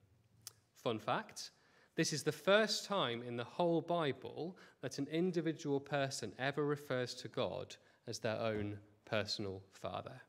Fun 0.77 1.01
fact 1.01 1.51
this 1.97 2.13
is 2.13 2.23
the 2.23 2.31
first 2.31 2.85
time 2.85 3.25
in 3.25 3.37
the 3.37 3.43
whole 3.43 3.81
Bible 3.81 4.57
that 4.81 5.01
an 5.01 5.09
individual 5.11 5.81
person 5.81 6.33
ever 6.39 6.65
refers 6.65 7.13
to 7.15 7.27
God 7.27 7.75
as 8.07 8.21
their 8.21 8.39
own 8.39 8.79
personal 9.05 9.65
father. 9.73 10.23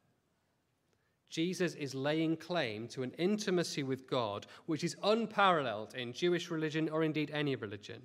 Jesus 1.29 1.75
is 1.75 1.93
laying 1.93 2.36
claim 2.36 2.88
to 2.88 3.03
an 3.03 3.12
intimacy 3.19 3.83
with 3.83 4.10
God 4.10 4.48
which 4.65 4.83
is 4.83 4.98
unparalleled 5.03 5.93
in 5.93 6.12
Jewish 6.12 6.50
religion 6.50 6.89
or 6.89 7.03
indeed 7.03 7.29
any 7.29 7.55
religion. 7.55 8.01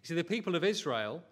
You 0.00 0.06
see, 0.06 0.14
the 0.14 0.24
people 0.24 0.54
of 0.54 0.64
Israel 0.64 1.22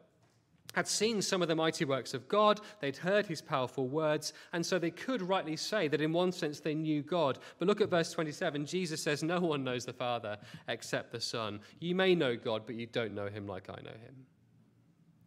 had 0.74 0.86
seen 0.86 1.22
some 1.22 1.42
of 1.42 1.48
the 1.48 1.54
mighty 1.54 1.84
works 1.84 2.14
of 2.14 2.28
God, 2.28 2.60
they'd 2.80 2.96
heard 2.96 3.26
his 3.26 3.40
powerful 3.40 3.88
words, 3.88 4.32
and 4.52 4.64
so 4.64 4.78
they 4.78 4.90
could 4.90 5.22
rightly 5.22 5.56
say 5.56 5.88
that 5.88 6.00
in 6.00 6.12
one 6.12 6.32
sense 6.32 6.60
they 6.60 6.74
knew 6.74 7.02
God. 7.02 7.38
But 7.58 7.68
look 7.68 7.80
at 7.80 7.90
verse 7.90 8.12
27. 8.12 8.66
Jesus 8.66 9.02
says, 9.02 9.22
No 9.22 9.40
one 9.40 9.64
knows 9.64 9.84
the 9.84 9.92
Father 9.92 10.36
except 10.68 11.12
the 11.12 11.20
Son. 11.20 11.60
You 11.80 11.94
may 11.94 12.14
know 12.14 12.36
God, 12.36 12.62
but 12.66 12.74
you 12.74 12.86
don't 12.86 13.14
know 13.14 13.28
him 13.28 13.46
like 13.46 13.70
I 13.70 13.80
know 13.82 13.90
him. 13.90 14.26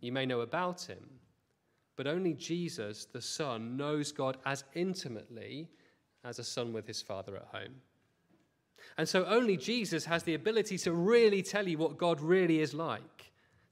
You 0.01 0.11
may 0.11 0.25
know 0.25 0.41
about 0.41 0.83
him, 0.83 1.09
but 1.95 2.07
only 2.07 2.33
Jesus, 2.33 3.05
the 3.05 3.21
Son, 3.21 3.75
knows 3.75 4.11
God 4.11 4.37
as 4.45 4.63
intimately 4.75 5.69
as 6.23 6.39
a 6.39 6.43
son 6.43 6.73
with 6.73 6.85
his 6.85 7.01
Father 7.01 7.35
at 7.35 7.47
home. 7.51 7.75
And 8.97 9.07
so 9.07 9.25
only 9.25 9.57
Jesus 9.57 10.05
has 10.05 10.23
the 10.23 10.33
ability 10.33 10.77
to 10.79 10.91
really 10.91 11.41
tell 11.41 11.67
you 11.67 11.77
what 11.77 11.97
God 11.97 12.19
really 12.21 12.59
is 12.59 12.73
like, 12.73 13.16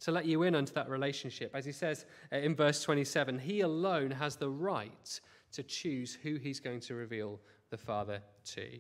to 0.02 0.12
let 0.12 0.26
you 0.26 0.44
in 0.44 0.56
onto 0.56 0.74
that 0.74 0.90
relationship. 0.90 1.52
As 1.54 1.66
he 1.66 1.72
says 1.72 2.06
uh, 2.32 2.38
in 2.38 2.56
verse 2.56 2.84
27, 2.84 3.40
he 3.40 3.62
alone 3.62 4.12
has 4.12 4.36
the 4.36 4.50
right 4.50 5.20
to 5.54 5.64
choose 5.64 6.18
who 6.22 6.36
he's 6.36 6.60
going 6.60 6.82
to 6.82 6.96
reveal 6.96 7.40
the 7.70 7.78
Father 7.78 8.22
to. 8.54 8.80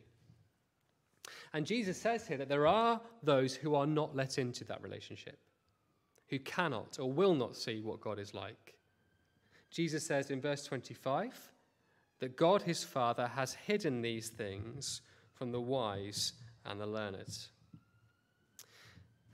And 1.54 1.65
Jesus 1.65 1.99
says 1.99 2.28
here 2.28 2.38
that 2.38 2.49
there 2.49 2.67
are 2.67 3.01
those 3.23 3.56
who 3.56 3.75
are 3.75 3.88
not 3.88 4.15
let 4.15 4.38
into 4.38 4.65
that 4.65 4.84
relationship, 4.84 5.39
who 6.30 6.39
cannot 6.39 6.99
or 6.99 7.12
will 7.12 7.34
not 7.34 7.56
see 7.56 7.82
what 7.82 8.01
God 8.01 8.19
is 8.19 8.34
like. 8.34 8.75
Jesus 9.71 10.06
says 10.06 10.32
in 10.32 10.41
verse 10.41 10.63
25 10.63 11.51
that 12.19 12.38
God 12.38 12.62
his 12.62 12.84
Father 12.84 13.28
has 13.28 13.54
hidden 13.54 14.01
these 14.01 14.30
things 14.30 15.01
from 15.34 15.51
the 15.51 15.62
wise 15.62 16.34
and 16.65 16.80
the 16.80 16.86
learned. 16.86 17.47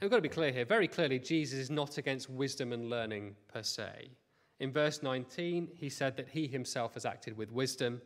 We've 0.01 0.09
got 0.09 0.17
to 0.17 0.21
be 0.21 0.29
clear 0.29 0.51
here. 0.51 0.65
Very 0.65 0.87
clearly, 0.87 1.19
Jesus 1.19 1.59
is 1.59 1.69
not 1.69 1.97
against 1.97 2.29
wisdom 2.29 2.73
and 2.73 2.89
learning 2.89 3.35
per 3.53 3.61
se. 3.61 4.09
In 4.59 4.71
verse 4.71 5.01
19, 5.01 5.69
he 5.75 5.89
said 5.89 6.17
that 6.17 6.29
he 6.29 6.47
himself 6.47 6.95
has 6.95 7.05
acted 7.05 7.37
with 7.37 7.51
wisdom. 7.51 8.01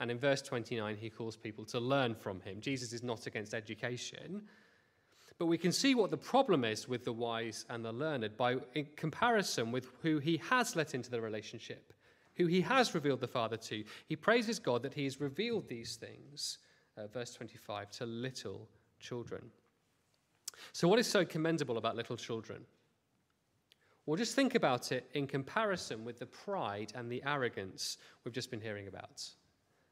And 0.00 0.10
in 0.10 0.18
verse 0.18 0.42
29, 0.42 0.96
he 0.96 1.10
calls 1.10 1.36
people 1.36 1.64
to 1.66 1.80
learn 1.80 2.14
from 2.14 2.40
him. 2.40 2.60
Jesus 2.60 2.92
is 2.92 3.02
not 3.02 3.26
against 3.26 3.54
education. 3.54 4.42
But 5.38 5.46
we 5.46 5.58
can 5.58 5.72
see 5.72 5.94
what 5.94 6.10
the 6.10 6.16
problem 6.16 6.64
is 6.64 6.88
with 6.88 7.04
the 7.04 7.12
wise 7.12 7.64
and 7.68 7.84
the 7.84 7.92
learned 7.92 8.36
by 8.36 8.56
in 8.74 8.86
comparison 8.96 9.70
with 9.70 9.88
who 10.02 10.18
he 10.18 10.38
has 10.50 10.74
let 10.74 10.94
into 10.94 11.10
the 11.10 11.20
relationship, 11.20 11.92
who 12.34 12.46
he 12.46 12.60
has 12.60 12.94
revealed 12.94 13.20
the 13.20 13.28
Father 13.28 13.56
to. 13.56 13.84
He 14.06 14.16
praises 14.16 14.58
God 14.58 14.82
that 14.82 14.94
he 14.94 15.04
has 15.04 15.20
revealed 15.20 15.68
these 15.68 15.96
things, 15.96 16.58
uh, 16.96 17.06
verse 17.06 17.34
25, 17.34 17.90
to 17.92 18.06
little 18.06 18.68
children. 18.98 19.50
So, 20.72 20.88
what 20.88 20.98
is 20.98 21.06
so 21.06 21.24
commendable 21.24 21.78
about 21.78 21.96
little 21.96 22.16
children? 22.16 22.64
Well, 24.06 24.16
just 24.16 24.34
think 24.34 24.54
about 24.54 24.90
it 24.90 25.08
in 25.12 25.26
comparison 25.26 26.04
with 26.04 26.18
the 26.18 26.26
pride 26.26 26.92
and 26.94 27.12
the 27.12 27.22
arrogance 27.26 27.98
we've 28.24 28.32
just 28.32 28.50
been 28.50 28.60
hearing 28.60 28.88
about. 28.88 29.22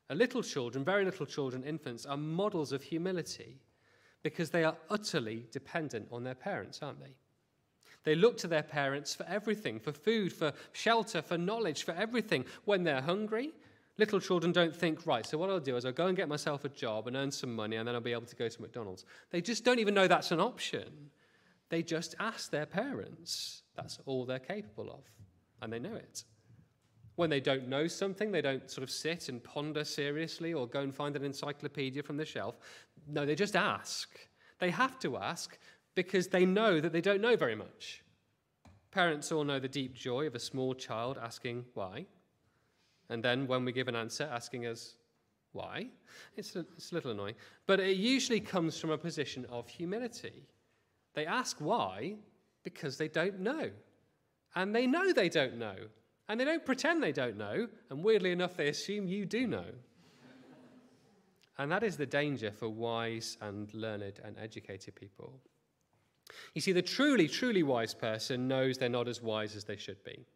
A 0.09 0.14
little 0.14 0.42
children, 0.42 0.85
very 0.85 1.05
little 1.05 1.26
children, 1.26 1.64
infants, 1.64 2.07
are 2.07 2.16
models 2.16 2.72
of 2.72 2.83
humility 2.83 3.59
because 4.22 4.50
they 4.50 4.64
are 4.64 4.76
utterly 4.88 5.46
dependent 5.52 6.09
on 6.11 6.24
their 6.24 6.35
parents, 6.35 6.83
aren't 6.83 7.00
they? 7.00 7.14
They 8.05 8.14
look 8.14 8.38
to 8.38 8.46
their 8.46 8.62
parents 8.62 9.14
for 9.14 9.26
everything 9.29 9.81
for 9.81 9.92
food, 9.92 10.33
for 10.33 10.52
shelter, 10.72 11.20
for 11.20 11.37
knowledge, 11.37 11.85
for 11.85 11.92
everything. 11.92 12.44
When 12.64 12.85
they're 12.85 13.02
hungry, 13.02 13.52
little 13.99 14.21
children 14.21 14.53
don't 14.53 14.75
think, 14.75 15.07
right, 15.07 15.25
so 15.25 15.39
what 15.39 15.51
I'll 15.51 15.61
do 15.61 15.77
is 15.77 15.85
I'll 15.85 15.93
go 15.93 16.07
and 16.07 16.17
get 16.17 16.29
myself 16.29 16.65
a 16.65 16.69
job 16.69 17.07
and 17.07 17.17
earn 17.17 17.31
some 17.31 17.55
money 17.55 17.77
and 17.77 17.89
then 17.89 17.95
I'll 17.95 18.01
be 18.01 18.13
able 18.13 18.27
to 18.27 18.37
go 18.37 18.49
to 18.49 18.63
McDonald's. 18.63 19.05
They 19.31 19.41
just 19.41 19.65
don't 19.65 19.79
even 19.79 19.95
know 19.95 20.07
that's 20.07 20.31
an 20.31 20.41
option. 20.41 21.11
They 21.69 21.83
just 21.83 22.15
ask 22.21 22.51
their 22.51 22.67
parents. 22.67 23.63
That's 23.75 23.99
all 24.07 24.25
they're 24.25 24.39
capable 24.39 24.91
of, 24.91 25.05
and 25.61 25.73
they 25.73 25.79
know 25.79 25.95
it. 25.95 26.25
When 27.17 27.31
they 27.31 27.41
don't 27.41 27.69
know 27.69 27.87
something, 27.87 28.31
they 28.31 28.43
don't 28.43 28.71
sort 28.71 28.83
of 28.83 28.91
sit 28.91 29.31
and 29.31 29.43
ponder 29.43 29.85
seriously 29.85 30.53
or 30.53 30.67
go 30.67 30.81
and 30.81 30.95
find 30.95 31.17
an 31.17 31.25
encyclopedia 31.25 32.03
from 32.03 32.19
the 32.19 32.27
shelf. 32.27 32.57
No, 33.09 33.25
they 33.25 33.35
just 33.35 33.57
ask. 33.57 34.11
They 34.59 34.71
have 34.71 34.99
to 35.01 35.17
ask 35.17 35.59
because 35.95 36.29
they 36.29 36.45
know 36.45 36.81
that 36.81 36.93
they 36.93 37.01
don't 37.01 37.23
know 37.23 37.37
very 37.37 37.57
much. 37.57 38.03
Parents 38.91 39.33
all 39.33 39.45
know 39.45 39.59
the 39.59 39.69
deep 39.69 39.95
joy 39.95 40.27
of 40.27 40.35
a 40.35 40.39
small 40.39 40.75
child 40.75 41.19
asking 41.21 41.65
why. 41.75 42.07
And 43.09 43.23
then 43.23 43.47
when 43.47 43.64
we 43.64 43.73
give 43.73 43.88
an 43.88 43.97
answer, 43.97 44.29
asking 44.33 44.66
us 44.66 44.97
why. 45.53 45.88
It's 46.37 46.55
a, 46.55 46.61
it's 46.77 46.92
a 46.92 46.95
little 46.95 47.12
annoying. 47.12 47.35
But 47.66 47.81
it 47.81 47.97
usually 47.97 48.40
comes 48.40 48.79
from 48.79 48.90
a 48.90 48.99
position 48.99 49.47
of 49.51 49.69
humility. 49.69 50.45
They 51.14 51.27
ask 51.27 51.57
why 51.61 52.16
because 52.62 52.99
they 52.99 53.09
don't 53.09 53.40
know. 53.40 53.71
And 54.55 54.75
they 54.75 54.87
know 54.87 55.12
they 55.12 55.29
don't 55.29 55.59
know. 55.59 55.77
And 56.29 56.40
they 56.40 56.45
don't 56.45 56.64
pretend 56.64 57.03
they 57.03 57.12
don't 57.12 57.37
know, 57.37 57.69
and 57.88 58.03
weirdly 58.03 58.33
enough, 58.33 58.57
they 58.57 58.69
assume 58.69 59.07
you 59.07 59.25
do 59.25 59.47
know. 59.47 59.71
And 61.59 61.71
that 61.71 61.85
is 61.85 61.97
the 61.97 62.05
danger 62.05 62.51
for 62.51 62.69
wise 62.69 63.38
and 63.40 63.73
learned 63.73 64.21
and 64.25 64.37
educated 64.38 64.95
people. 64.95 65.40
You 66.55 66.61
see, 66.61 66.73
the 66.73 66.83
truly, 66.83 67.29
truly 67.29 67.62
wise 67.62 67.95
person 67.95 68.49
knows 68.49 68.77
they're 68.77 68.88
not 68.88 69.09
as 69.09 69.23
wise 69.23 69.55
as 69.55 69.64
they 69.64 69.77
should 69.77 70.03
be. 70.05 70.27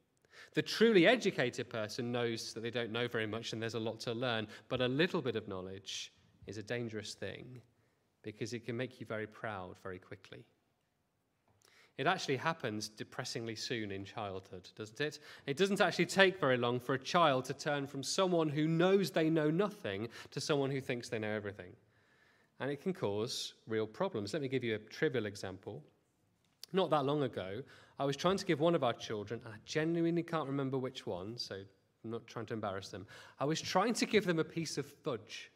The 0.54 0.62
truly 0.62 1.06
educated 1.06 1.68
person 1.68 2.10
knows 2.10 2.52
that 2.54 2.60
they 2.60 2.70
don't 2.70 2.90
know 2.90 3.06
very 3.06 3.26
much 3.26 3.52
and 3.52 3.62
there's 3.62 3.74
a 3.74 3.80
lot 3.80 4.00
to 4.00 4.12
learn, 4.12 4.48
but 4.68 4.80
a 4.80 4.88
little 4.88 5.22
bit 5.22 5.36
of 5.36 5.46
knowledge 5.46 6.12
is 6.46 6.58
a 6.58 6.62
dangerous 6.62 7.14
thing 7.14 7.60
because 8.22 8.52
it 8.52 8.64
can 8.64 8.76
make 8.76 9.00
you 9.00 9.06
very 9.06 9.26
proud 9.26 9.76
very 9.82 9.98
quickly. 9.98 10.44
It 11.98 12.06
actually 12.06 12.38
happens 12.38 12.88
depressingly 12.88 13.54
soon 13.54 13.90
in 13.90 14.04
childhood, 14.04 14.68
doesn't 14.74 15.00
it? 15.00 15.18
It 15.46 15.56
doesn't 15.56 15.80
actually 15.80 16.06
take 16.06 16.40
very 16.40 16.56
long 16.56 16.80
for 16.80 16.94
a 16.94 16.98
child 16.98 17.44
to 17.46 17.54
turn 17.54 17.86
from 17.86 18.02
someone 18.02 18.48
who 18.48 18.66
knows 18.66 19.10
they 19.10 19.28
know 19.28 19.50
nothing 19.50 20.08
to 20.30 20.40
someone 20.40 20.70
who 20.70 20.80
thinks 20.80 21.08
they 21.08 21.18
know 21.18 21.30
everything. 21.30 21.72
And 22.58 22.70
it 22.70 22.80
can 22.80 22.94
cause 22.94 23.54
real 23.66 23.86
problems. 23.86 24.32
Let 24.32 24.42
me 24.42 24.48
give 24.48 24.64
you 24.64 24.76
a 24.76 24.78
trivial 24.78 25.26
example. 25.26 25.82
Not 26.72 26.90
that 26.90 27.04
long 27.04 27.22
ago, 27.22 27.62
I 27.98 28.04
was 28.04 28.16
trying 28.16 28.37
to 28.38 28.44
give 28.44 28.61
one 28.61 28.74
of 28.74 28.85
our 28.85 28.92
children, 28.92 29.40
and 29.44 29.54
I 29.54 29.59
genuinely 29.64 30.22
can't 30.22 30.46
remember 30.46 30.78
which 30.78 31.06
one, 31.06 31.37
so 31.37 31.56
I'm 32.04 32.11
not 32.11 32.26
trying 32.26 32.46
to 32.46 32.54
embarrass 32.54 32.88
them. 32.88 33.06
I 33.38 33.44
was 33.44 33.61
trying 33.61 33.94
to 33.94 34.06
give 34.06 34.24
them 34.24 34.38
a 34.38 34.44
piece 34.44 34.78
of 34.78 34.87
fudge. 34.87 35.50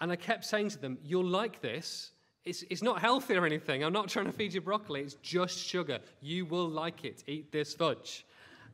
And 0.00 0.10
I 0.10 0.16
kept 0.16 0.44
saying 0.44 0.70
to 0.70 0.78
them, 0.78 0.98
You'll 1.04 1.24
like 1.24 1.60
this. 1.60 2.12
It's, 2.44 2.64
it's 2.70 2.82
not 2.82 3.00
healthy 3.00 3.36
or 3.36 3.46
anything. 3.46 3.84
I'm 3.84 3.92
not 3.92 4.08
trying 4.08 4.26
to 4.26 4.32
feed 4.32 4.52
you 4.52 4.60
broccoli. 4.60 5.02
It's 5.02 5.14
just 5.14 5.56
sugar. 5.58 6.00
You 6.20 6.44
will 6.44 6.68
like 6.68 7.04
it. 7.04 7.22
Eat 7.28 7.52
this 7.52 7.72
fudge. 7.72 8.26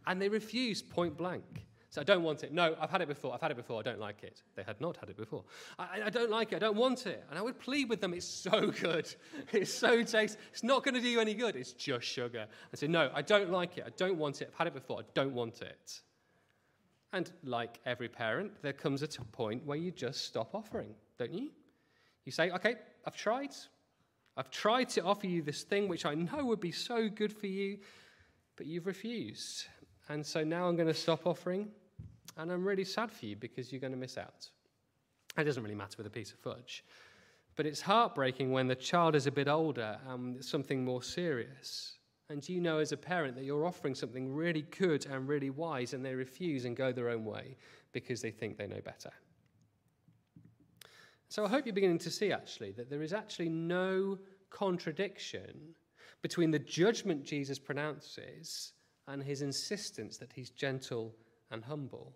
And 0.07 0.23
they 0.23 0.31
refused 0.31 0.89
point 0.89 1.19
blank. 1.19 1.68
So 1.99 2.03
I 2.03 2.05
don't 2.05 2.23
want 2.23 2.45
it. 2.45 2.53
No, 2.53 2.77
I've 2.81 2.91
had 2.91 3.01
it 3.01 3.09
before. 3.09 3.35
I've 3.35 3.41
had 3.41 3.51
it 3.51 3.57
before. 3.57 3.81
I 3.81 3.83
don't 3.83 3.99
like 3.99 4.23
it. 4.23 4.41
They 4.55 4.63
had 4.63 4.81
not 4.81 4.97
had 4.99 5.11
it 5.11 5.17
before. 5.17 5.43
I, 5.81 6.03
I 6.05 6.11
don't 6.11 6.31
like 6.31 6.53
it. 6.53 6.57
I 6.57 6.59
don't 6.61 6.77
want 6.77 7.09
it. 7.09 7.25
And 7.29 7.37
I 7.37 7.43
would 7.43 7.59
plead 7.59 7.89
with 7.89 8.01
them. 8.01 8.15
It's 8.15 8.25
so 8.25 8.71
good. 8.81 9.13
It's 9.53 9.75
so 9.75 10.05
tasty. 10.05 10.39
It's 10.53 10.63
not 10.63 10.85
going 10.85 10.95
to 10.95 11.01
do 11.01 11.09
you 11.09 11.19
any 11.19 11.35
good. 11.35 11.57
It's 11.57 11.73
just 11.73 12.07
sugar. 12.07 12.47
I 12.73 12.77
say, 12.77 12.87
no, 12.87 13.11
I 13.13 13.23
don't 13.23 13.51
like 13.51 13.79
it. 13.79 13.85
I 13.85 13.91
don't 13.97 14.17
want 14.17 14.43
it. 14.43 14.49
I've 14.53 14.59
had 14.59 14.69
it 14.69 14.75
before. 14.75 15.01
I 15.01 15.03
don't 15.15 15.35
want 15.35 15.61
it. 15.61 16.01
And 17.13 17.33
like 17.43 17.81
every 17.85 18.09
parent, 18.09 18.53
there 18.63 18.75
comes 18.75 19.03
a 19.03 19.09
point 19.09 19.67
where 19.67 19.77
you 19.77 19.91
just 19.91 20.25
stop 20.25 20.55
offering, 20.55 20.95
don't 21.19 21.35
you? 21.35 21.51
You 22.27 22.31
say, 22.31 22.53
okay, 22.53 22.77
I've 23.07 23.17
tried. 23.17 23.57
I've 24.37 24.53
tried 24.53 24.89
to 24.91 25.03
offer 25.03 25.27
you 25.27 25.43
this 25.43 25.65
thing 25.65 25.89
which 25.89 26.07
I 26.07 26.15
know 26.15 26.45
would 26.45 26.61
be 26.61 26.71
so 26.71 27.09
good 27.09 27.33
for 27.33 27.49
you, 27.49 27.79
but 28.55 28.67
you've 28.67 28.87
refused. 28.87 29.65
And 30.09 30.25
so 30.25 30.43
now 30.43 30.67
I'm 30.67 30.77
going 30.77 30.89
to 30.89 30.95
stop 30.95 31.27
offering, 31.27 31.69
and 32.39 32.51
I'm 32.53 32.65
really 32.65 32.85
sad 32.85 33.11
for 33.11 33.27
you 33.27 33.37
because 33.37 33.73
you're 33.73 33.81
going 33.81 33.93
to 33.93 33.99
miss 33.99 34.17
out. 34.17 34.49
It 35.37 35.45
doesn't 35.45 35.63
really 35.63 35.75
matter 35.75 35.97
with 35.99 36.07
a 36.07 36.11
piece 36.11 36.33
of 36.33 36.39
fudge. 36.39 36.85
But 37.57 37.67
it's 37.67 37.81
heartbreaking 37.81 38.53
when 38.53 38.69
the 38.69 38.77
child 38.77 39.17
is 39.17 39.27
a 39.27 39.33
bit 39.33 39.49
older 39.49 39.99
and 40.09 40.43
something 40.45 40.85
more 40.85 41.03
serious. 41.03 41.99
And 42.31 42.49
you 42.49 42.61
know 42.61 42.79
as 42.79 42.93
a 42.93 42.97
parent 42.97 43.35
that 43.35 43.45
you're 43.45 43.67
offering 43.67 43.95
something 43.95 44.33
really 44.33 44.63
good 44.79 45.07
and 45.07 45.27
really 45.27 45.51
wise, 45.51 45.95
and 45.95 46.05
they 46.05 46.15
refuse 46.15 46.65
and 46.65 46.77
go 46.77 46.93
their 46.93 47.09
own 47.09 47.25
way 47.25 47.57
because 47.93 48.23
they 48.23 48.31
think 48.31 48.57
they 48.57 48.67
know 48.67 48.81
better. 48.85 49.11
So 51.29 51.45
I 51.45 51.49
hope 51.49 51.67
you're 51.67 51.75
beginning 51.75 51.99
to 51.99 52.11
see 52.11 52.33
actually 52.33 52.73
that 52.73 52.89
there 52.89 53.03
is 53.03 53.13
actually 53.13 53.49
no 53.49 54.19
contradiction 54.51 55.75
between 56.23 56.51
the 56.51 56.59
judgment 56.59 57.25
Jesus 57.25 57.59
pronounces 57.59 58.73
and 59.09 59.23
his 59.23 59.43
insistence 59.43 60.17
that 60.19 60.33
he's 60.33 60.51
gentle 60.51 61.15
and 61.51 61.65
humble. 61.65 62.15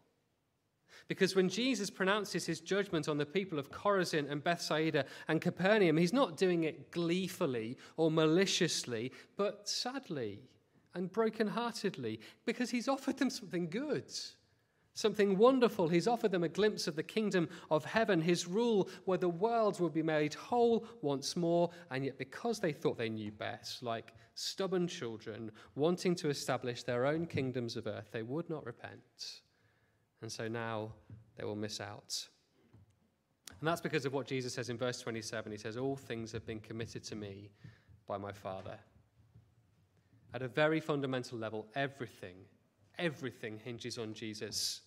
Because 1.09 1.35
when 1.35 1.49
Jesus 1.49 1.91
pronounces 1.91 2.47
his 2.47 2.61
judgment 2.61 3.09
on 3.09 3.19
the 3.19 3.27
people 3.27 3.59
of 3.59 3.71
Chorazin 3.71 4.31
and 4.31 4.43
Bethsaida 4.43 5.05
and 5.29 5.41
Capernaum, 5.41 5.97
he's 5.97 6.13
not 6.13 6.37
doing 6.37 6.65
it 6.65 6.91
gleefully 6.91 7.77
or 7.97 8.11
maliciously, 8.11 9.13
but 9.37 9.69
sadly 9.69 10.41
and 10.95 11.13
brokenheartedly, 11.13 12.19
because 12.45 12.71
he's 12.71 12.89
offered 12.89 13.17
them 13.17 13.31
something 13.31 13.69
good 13.69 14.13
something 14.95 15.39
wonderful. 15.39 15.89
He's 15.89 16.07
offered 16.07 16.31
them 16.31 16.45
a 16.45 16.49
glimpse 16.49 16.87
of 16.87 16.97
the 16.97 17.03
kingdom 17.03 17.49
of 17.71 17.85
heaven, 17.85 18.21
his 18.21 18.47
rule 18.47 18.89
where 19.05 19.19
the 19.19 19.29
world 19.29 19.81
will 19.81 19.91
be 19.91 20.03
made 20.03 20.35
whole 20.35 20.87
once 21.01 21.37
more. 21.37 21.71
And 21.91 22.05
yet, 22.05 22.19
because 22.19 22.61
they 22.61 22.73
thought 22.73 22.99
they 22.99 23.09
knew 23.09 23.33
best, 23.33 23.83
like 23.83 24.13
stubborn 24.35 24.87
children 24.87 25.51
wanting 25.75 26.15
to 26.17 26.29
establish 26.29 26.83
their 26.83 27.07
own 27.07 27.27
kingdoms 27.27 27.77
of 27.77 27.87
earth, 27.87 28.09
they 28.13 28.23
would 28.23 28.49
not 28.51 28.67
repent. 28.67 29.41
And 30.23 30.31
so 30.31 30.49
now 30.49 30.93
they 31.37 31.45
will 31.45 31.57
miss 31.57 31.81
out. 31.81 32.27
And 33.61 33.69
that's 33.69 33.81
because 33.81 34.05
of 34.07 34.13
what 34.13 34.27
Jesus 34.27 34.55
says 34.55 34.71
in 34.71 34.79
verse 34.79 35.01
27. 35.01 35.53
He 35.53 35.59
says, 35.59 35.77
All 35.77 35.97
things 35.97 36.33
have 36.33 36.47
been 36.47 36.61
committed 36.61 37.05
to 37.05 37.15
me 37.15 37.51
by 38.09 38.19
my 38.19 38.33
Father. 38.33 38.79
At 40.35 40.43
a 40.43 40.49
very 40.49 40.81
fundamental 40.81 41.39
level, 41.39 41.67
everything 41.75 42.37
everything 42.99 43.59
hinges 43.63 43.99
on 43.99 44.15
Jesus. 44.15 44.83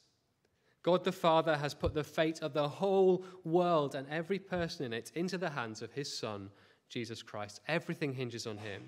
God 0.83 1.03
the 1.03 1.11
Father 1.11 1.57
has 1.57 1.73
put 1.73 1.93
the 1.93 2.03
fate 2.03 2.41
of 2.41 2.53
the 2.53 2.67
whole 2.67 3.25
world 3.43 3.95
and 3.95 4.07
every 4.09 4.39
person 4.39 4.85
in 4.85 4.93
it 4.93 5.11
into 5.15 5.37
the 5.37 5.49
hands 5.49 5.81
of 5.81 5.91
his 5.91 6.15
Son, 6.15 6.49
Jesus 6.89 7.23
Christ. 7.23 7.59
Everything 7.67 8.13
hinges 8.13 8.45
on 8.45 8.57
him. 8.57 8.83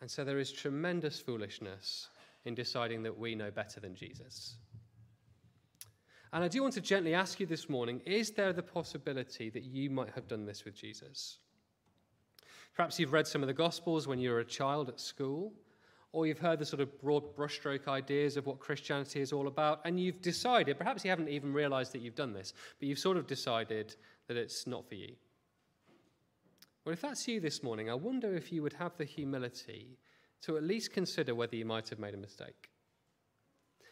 And 0.00 0.10
so 0.10 0.24
there 0.24 0.38
is 0.38 0.52
tremendous 0.52 1.18
foolishness 1.18 2.08
in 2.44 2.54
deciding 2.54 3.02
that 3.02 3.18
we 3.18 3.34
know 3.34 3.50
better 3.50 3.80
than 3.80 3.96
Jesus. 3.96 4.56
And 6.32 6.44
I 6.44 6.48
do 6.48 6.62
want 6.62 6.74
to 6.74 6.80
gently 6.80 7.14
ask 7.14 7.40
you 7.40 7.46
this 7.46 7.68
morning 7.68 8.00
is 8.04 8.30
there 8.30 8.52
the 8.52 8.62
possibility 8.62 9.50
that 9.50 9.64
you 9.64 9.90
might 9.90 10.10
have 10.10 10.28
done 10.28 10.44
this 10.44 10.64
with 10.64 10.74
Jesus? 10.74 11.38
Perhaps 12.74 12.98
you've 12.98 13.12
read 13.12 13.26
some 13.26 13.42
of 13.42 13.48
the 13.48 13.54
Gospels 13.54 14.06
when 14.06 14.18
you 14.18 14.30
were 14.30 14.40
a 14.40 14.44
child 14.44 14.88
at 14.88 15.00
school 15.00 15.52
or 16.12 16.26
you've 16.26 16.38
heard 16.38 16.58
the 16.58 16.64
sort 16.64 16.80
of 16.80 17.00
broad 17.00 17.36
brushstroke 17.36 17.86
ideas 17.88 18.36
of 18.36 18.46
what 18.46 18.58
Christianity 18.58 19.20
is 19.20 19.32
all 19.32 19.46
about, 19.46 19.80
and 19.84 20.00
you've 20.00 20.22
decided, 20.22 20.78
perhaps 20.78 21.04
you 21.04 21.10
haven't 21.10 21.28
even 21.28 21.52
realized 21.52 21.92
that 21.92 22.00
you've 22.00 22.14
done 22.14 22.32
this, 22.32 22.54
but 22.78 22.88
you've 22.88 22.98
sort 22.98 23.16
of 23.16 23.26
decided 23.26 23.94
that 24.26 24.36
it's 24.36 24.66
not 24.66 24.88
for 24.88 24.94
you. 24.94 25.14
Well, 26.84 26.94
if 26.94 27.02
that's 27.02 27.28
you 27.28 27.40
this 27.40 27.62
morning, 27.62 27.90
I 27.90 27.94
wonder 27.94 28.34
if 28.34 28.50
you 28.50 28.62
would 28.62 28.72
have 28.74 28.96
the 28.96 29.04
humility 29.04 29.98
to 30.42 30.56
at 30.56 30.62
least 30.62 30.92
consider 30.92 31.34
whether 31.34 31.56
you 31.56 31.66
might 31.66 31.90
have 31.90 31.98
made 31.98 32.14
a 32.14 32.18
mistake. 32.18 32.70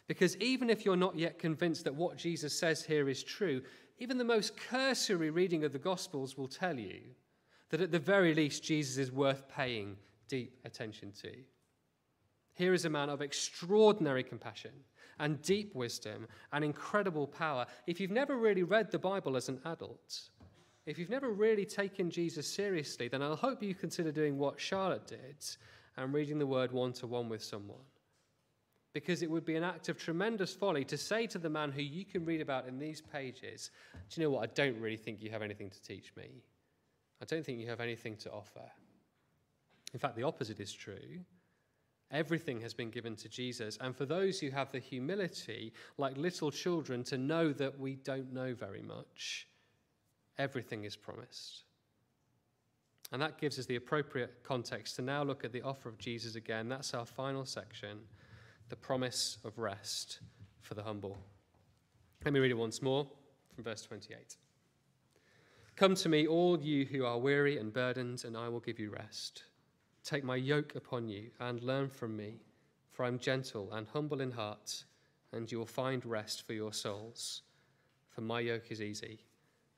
Because 0.06 0.36
even 0.36 0.70
if 0.70 0.84
you're 0.84 0.96
not 0.96 1.16
yet 1.16 1.38
convinced 1.38 1.84
that 1.84 1.94
what 1.94 2.16
Jesus 2.16 2.56
says 2.56 2.84
here 2.84 3.08
is 3.08 3.22
true, 3.22 3.62
even 3.98 4.18
the 4.18 4.24
most 4.24 4.56
cursory 4.56 5.30
reading 5.30 5.64
of 5.64 5.72
the 5.72 5.78
Gospels 5.78 6.36
will 6.36 6.48
tell 6.48 6.78
you 6.78 7.00
that 7.70 7.80
at 7.80 7.90
the 7.90 7.98
very 7.98 8.34
least, 8.34 8.62
Jesus 8.62 8.98
is 8.98 9.10
worth 9.10 9.48
paying 9.48 9.96
deep 10.28 10.56
attention 10.64 11.12
to. 11.22 11.32
Here 12.54 12.72
is 12.72 12.84
a 12.84 12.90
man 12.90 13.10
of 13.10 13.20
extraordinary 13.20 14.22
compassion 14.22 14.72
and 15.18 15.42
deep 15.42 15.74
wisdom 15.74 16.26
and 16.52 16.64
incredible 16.64 17.26
power. 17.26 17.66
If 17.86 18.00
you've 18.00 18.10
never 18.10 18.36
really 18.36 18.62
read 18.62 18.90
the 18.90 18.98
Bible 18.98 19.36
as 19.36 19.48
an 19.48 19.60
adult, 19.64 20.20
if 20.86 20.98
you've 20.98 21.10
never 21.10 21.30
really 21.30 21.64
taken 21.64 22.10
Jesus 22.10 22.46
seriously, 22.46 23.08
then 23.08 23.22
I'll 23.22 23.34
hope 23.34 23.62
you 23.62 23.74
consider 23.74 24.12
doing 24.12 24.38
what 24.38 24.60
Charlotte 24.60 25.06
did 25.06 25.44
and 25.96 26.14
reading 26.14 26.38
the 26.38 26.46
word 26.46 26.70
one 26.70 26.92
to 26.94 27.06
one 27.06 27.28
with 27.28 27.42
someone. 27.42 27.80
Because 28.96 29.20
it 29.20 29.30
would 29.30 29.44
be 29.44 29.56
an 29.56 29.62
act 29.62 29.90
of 29.90 29.98
tremendous 29.98 30.54
folly 30.54 30.82
to 30.86 30.96
say 30.96 31.26
to 31.26 31.38
the 31.38 31.50
man 31.50 31.70
who 31.70 31.82
you 31.82 32.02
can 32.02 32.24
read 32.24 32.40
about 32.40 32.66
in 32.66 32.78
these 32.78 33.02
pages, 33.02 33.70
Do 34.08 34.18
you 34.18 34.26
know 34.26 34.30
what? 34.30 34.48
I 34.48 34.52
don't 34.54 34.80
really 34.80 34.96
think 34.96 35.20
you 35.20 35.28
have 35.28 35.42
anything 35.42 35.68
to 35.68 35.82
teach 35.82 36.14
me. 36.16 36.42
I 37.20 37.26
don't 37.26 37.44
think 37.44 37.60
you 37.60 37.66
have 37.66 37.80
anything 37.80 38.16
to 38.16 38.30
offer. 38.30 38.64
In 39.92 39.98
fact, 39.98 40.16
the 40.16 40.22
opposite 40.22 40.60
is 40.60 40.72
true. 40.72 41.20
Everything 42.10 42.58
has 42.62 42.72
been 42.72 42.88
given 42.88 43.16
to 43.16 43.28
Jesus. 43.28 43.76
And 43.82 43.94
for 43.94 44.06
those 44.06 44.40
who 44.40 44.48
have 44.48 44.72
the 44.72 44.78
humility, 44.78 45.74
like 45.98 46.16
little 46.16 46.50
children, 46.50 47.04
to 47.04 47.18
know 47.18 47.52
that 47.52 47.78
we 47.78 47.96
don't 47.96 48.32
know 48.32 48.54
very 48.54 48.80
much, 48.80 49.46
everything 50.38 50.84
is 50.84 50.96
promised. 50.96 51.64
And 53.12 53.20
that 53.20 53.36
gives 53.36 53.58
us 53.58 53.66
the 53.66 53.76
appropriate 53.76 54.42
context 54.42 54.96
to 54.96 55.02
now 55.02 55.22
look 55.22 55.44
at 55.44 55.52
the 55.52 55.60
offer 55.60 55.90
of 55.90 55.98
Jesus 55.98 56.34
again. 56.34 56.70
That's 56.70 56.94
our 56.94 57.04
final 57.04 57.44
section 57.44 57.98
the 58.68 58.76
promise 58.76 59.38
of 59.44 59.58
rest 59.58 60.20
for 60.60 60.74
the 60.74 60.82
humble. 60.82 61.18
Let 62.24 62.32
me 62.32 62.40
read 62.40 62.50
it 62.50 62.54
once 62.54 62.82
more 62.82 63.06
from 63.54 63.64
verse 63.64 63.82
28. 63.82 64.36
Come 65.76 65.94
to 65.94 66.08
me, 66.08 66.26
all 66.26 66.58
you 66.60 66.86
who 66.86 67.04
are 67.04 67.18
weary 67.18 67.58
and 67.58 67.72
burdened, 67.72 68.24
and 68.24 68.36
I 68.36 68.48
will 68.48 68.60
give 68.60 68.78
you 68.78 68.90
rest. 68.90 69.44
Take 70.04 70.24
my 70.24 70.36
yoke 70.36 70.74
upon 70.74 71.08
you 71.08 71.30
and 71.38 71.62
learn 71.62 71.88
from 71.90 72.16
me, 72.16 72.40
for 72.92 73.04
I 73.04 73.08
am 73.08 73.18
gentle 73.18 73.72
and 73.72 73.86
humble 73.86 74.20
in 74.20 74.30
heart, 74.30 74.84
and 75.32 75.50
you 75.50 75.58
will 75.58 75.66
find 75.66 76.04
rest 76.04 76.46
for 76.46 76.54
your 76.54 76.72
souls. 76.72 77.42
For 78.08 78.22
my 78.22 78.40
yoke 78.40 78.70
is 78.70 78.80
easy 78.80 79.20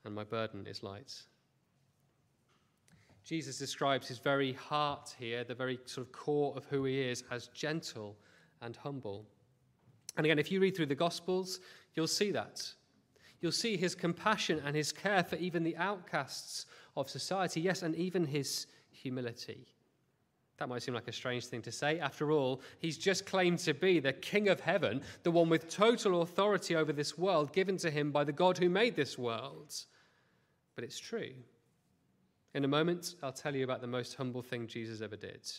and 0.05 0.15
my 0.15 0.23
burden 0.23 0.65
is 0.65 0.81
light. 0.81 1.13
Jesus 3.25 3.57
describes 3.59 4.07
his 4.07 4.17
very 4.17 4.53
heart 4.53 5.13
here, 5.19 5.43
the 5.43 5.53
very 5.53 5.77
sort 5.85 6.07
of 6.07 6.13
core 6.13 6.53
of 6.55 6.65
who 6.65 6.85
he 6.85 7.01
is, 7.01 7.23
as 7.29 7.47
gentle 7.49 8.15
and 8.61 8.75
humble. 8.75 9.25
And 10.17 10.25
again, 10.25 10.39
if 10.39 10.51
you 10.51 10.59
read 10.59 10.75
through 10.75 10.87
the 10.87 10.95
Gospels, 10.95 11.59
you'll 11.95 12.07
see 12.07 12.31
that. 12.31 12.73
You'll 13.41 13.51
see 13.51 13.77
his 13.77 13.95
compassion 13.95 14.61
and 14.65 14.75
his 14.75 14.91
care 14.91 15.23
for 15.23 15.37
even 15.37 15.63
the 15.63 15.77
outcasts 15.77 16.65
of 16.97 17.09
society, 17.09 17.61
yes, 17.61 17.83
and 17.83 17.95
even 17.95 18.25
his 18.25 18.67
humility. 18.91 19.67
That 20.57 20.67
might 20.67 20.83
seem 20.83 20.93
like 20.93 21.07
a 21.07 21.13
strange 21.13 21.45
thing 21.45 21.61
to 21.61 21.71
say. 21.71 21.99
After 21.99 22.31
all, 22.31 22.61
he's 22.79 22.97
just 22.97 23.25
claimed 23.25 23.59
to 23.59 23.73
be 23.73 24.01
the 24.01 24.11
King 24.11 24.49
of 24.49 24.59
heaven, 24.59 25.01
the 25.23 25.31
one 25.31 25.47
with 25.47 25.69
total 25.69 26.21
authority 26.21 26.75
over 26.75 26.91
this 26.91 27.17
world 27.17 27.53
given 27.53 27.77
to 27.77 27.89
him 27.89 28.11
by 28.11 28.25
the 28.25 28.33
God 28.33 28.57
who 28.57 28.67
made 28.67 28.95
this 28.95 29.17
world. 29.17 29.73
But 30.75 30.83
it's 30.83 30.99
true. 30.99 31.31
In 32.53 32.65
a 32.65 32.67
moment, 32.67 33.15
I'll 33.23 33.31
tell 33.31 33.55
you 33.55 33.63
about 33.63 33.79
the 33.79 33.87
most 33.87 34.15
humble 34.15 34.41
thing 34.41 34.67
Jesus 34.67 34.99
ever 35.01 35.15
did. 35.15 35.49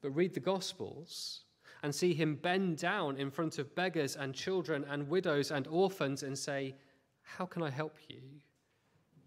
But 0.00 0.12
read 0.12 0.32
the 0.32 0.40
Gospels 0.40 1.43
and 1.84 1.94
see 1.94 2.14
him 2.14 2.34
bend 2.34 2.78
down 2.78 3.18
in 3.18 3.30
front 3.30 3.58
of 3.58 3.74
beggars 3.74 4.16
and 4.16 4.34
children 4.34 4.86
and 4.88 5.06
widows 5.06 5.50
and 5.50 5.66
orphans 5.66 6.22
and 6.22 6.36
say, 6.36 6.74
How 7.20 7.44
can 7.44 7.62
I 7.62 7.68
help 7.68 7.98
you? 8.08 8.22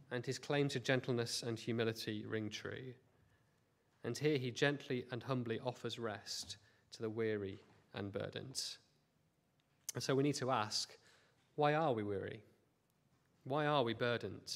And 0.10 0.26
his 0.26 0.40
claim 0.40 0.68
to 0.70 0.80
gentleness 0.80 1.44
and 1.44 1.60
humility 1.60 2.26
ring 2.28 2.50
true. 2.50 2.96
And 4.04 4.18
here 4.18 4.40
he 4.40 4.50
gently 4.50 5.06
and 5.12 5.22
humbly 5.22 5.60
offers 5.64 6.00
rest 6.00 6.58
to 6.94 7.04
the 7.04 7.10
weary 7.12 7.60
and 7.94 8.12
burdened. 8.12 8.60
And 9.94 10.02
so 10.02 10.16
we 10.16 10.24
need 10.24 10.36
to 10.36 10.50
ask 10.50 10.98
why 11.58 11.76
are 11.76 11.94
we 11.94 12.02
weary? 12.02 12.42
Why 13.44 13.68
are 13.68 13.84
we 13.84 13.94
burdened? 13.94 14.56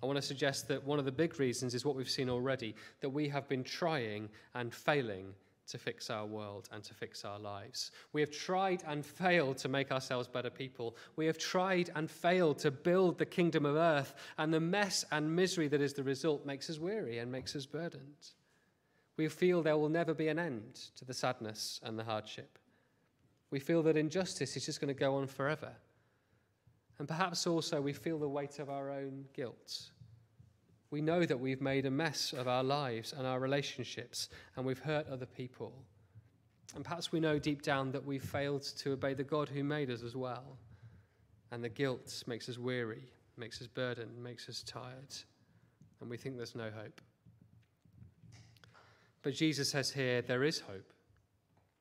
I 0.00 0.06
want 0.06 0.18
to 0.18 0.22
suggest 0.22 0.68
that 0.68 0.84
one 0.84 1.00
of 1.00 1.04
the 1.04 1.10
big 1.10 1.40
reasons 1.40 1.74
is 1.74 1.84
what 1.84 1.96
we've 1.96 2.08
seen 2.08 2.30
already 2.30 2.76
that 3.00 3.10
we 3.10 3.28
have 3.30 3.48
been 3.48 3.64
trying 3.64 4.28
and 4.54 4.72
failing 4.72 5.34
to 5.66 5.78
fix 5.78 6.10
our 6.10 6.26
world 6.26 6.68
and 6.72 6.82
to 6.84 6.94
fix 6.94 7.24
our 7.24 7.38
lives. 7.38 7.90
We 8.12 8.20
have 8.20 8.30
tried 8.30 8.82
and 8.86 9.04
failed 9.04 9.58
to 9.58 9.68
make 9.68 9.90
ourselves 9.90 10.28
better 10.28 10.50
people. 10.50 10.96
We 11.16 11.26
have 11.26 11.38
tried 11.38 11.90
and 11.94 12.10
failed 12.10 12.58
to 12.60 12.70
build 12.70 13.18
the 13.18 13.26
kingdom 13.26 13.64
of 13.64 13.76
earth, 13.76 14.14
and 14.38 14.52
the 14.52 14.60
mess 14.60 15.04
and 15.10 15.34
misery 15.34 15.68
that 15.68 15.80
is 15.80 15.94
the 15.94 16.02
result 16.02 16.44
makes 16.44 16.68
us 16.68 16.78
weary 16.78 17.18
and 17.18 17.30
makes 17.30 17.56
us 17.56 17.66
burdened. 17.66 18.30
We 19.16 19.28
feel 19.28 19.62
there 19.62 19.76
will 19.76 19.88
never 19.88 20.12
be 20.12 20.28
an 20.28 20.38
end 20.38 20.74
to 20.96 21.04
the 21.04 21.14
sadness 21.14 21.80
and 21.82 21.98
the 21.98 22.04
hardship. 22.04 22.58
We 23.50 23.60
feel 23.60 23.82
that 23.84 23.96
injustice 23.96 24.56
is 24.56 24.66
just 24.66 24.80
going 24.80 24.92
to 24.92 24.98
go 24.98 25.16
on 25.16 25.28
forever. 25.28 25.72
And 26.98 27.08
perhaps 27.08 27.46
also 27.46 27.80
we 27.80 27.92
feel 27.92 28.18
the 28.18 28.28
weight 28.28 28.58
of 28.58 28.68
our 28.70 28.90
own 28.90 29.24
guilt 29.32 29.90
we 30.90 31.00
know 31.00 31.24
that 31.24 31.40
we've 31.40 31.60
made 31.60 31.86
a 31.86 31.90
mess 31.90 32.32
of 32.32 32.46
our 32.46 32.62
lives 32.62 33.12
and 33.12 33.26
our 33.26 33.40
relationships, 33.40 34.28
and 34.56 34.64
we've 34.64 34.78
hurt 34.78 35.08
other 35.08 35.26
people. 35.26 35.72
And 36.74 36.84
perhaps 36.84 37.12
we 37.12 37.20
know 37.20 37.38
deep 37.38 37.62
down 37.62 37.92
that 37.92 38.04
we've 38.04 38.22
failed 38.22 38.62
to 38.78 38.92
obey 38.92 39.14
the 39.14 39.24
God 39.24 39.48
who 39.48 39.62
made 39.64 39.90
us 39.90 40.02
as 40.02 40.16
well. 40.16 40.58
And 41.50 41.62
the 41.62 41.68
guilt 41.68 42.22
makes 42.26 42.48
us 42.48 42.58
weary, 42.58 43.04
makes 43.36 43.60
us 43.60 43.68
burdened, 43.68 44.22
makes 44.22 44.48
us 44.48 44.62
tired, 44.62 45.14
and 46.00 46.10
we 46.10 46.16
think 46.16 46.36
there's 46.36 46.54
no 46.54 46.70
hope. 46.70 47.00
But 49.22 49.34
Jesus 49.34 49.70
says 49.70 49.90
here 49.90 50.20
there 50.20 50.44
is 50.44 50.60
hope, 50.60 50.92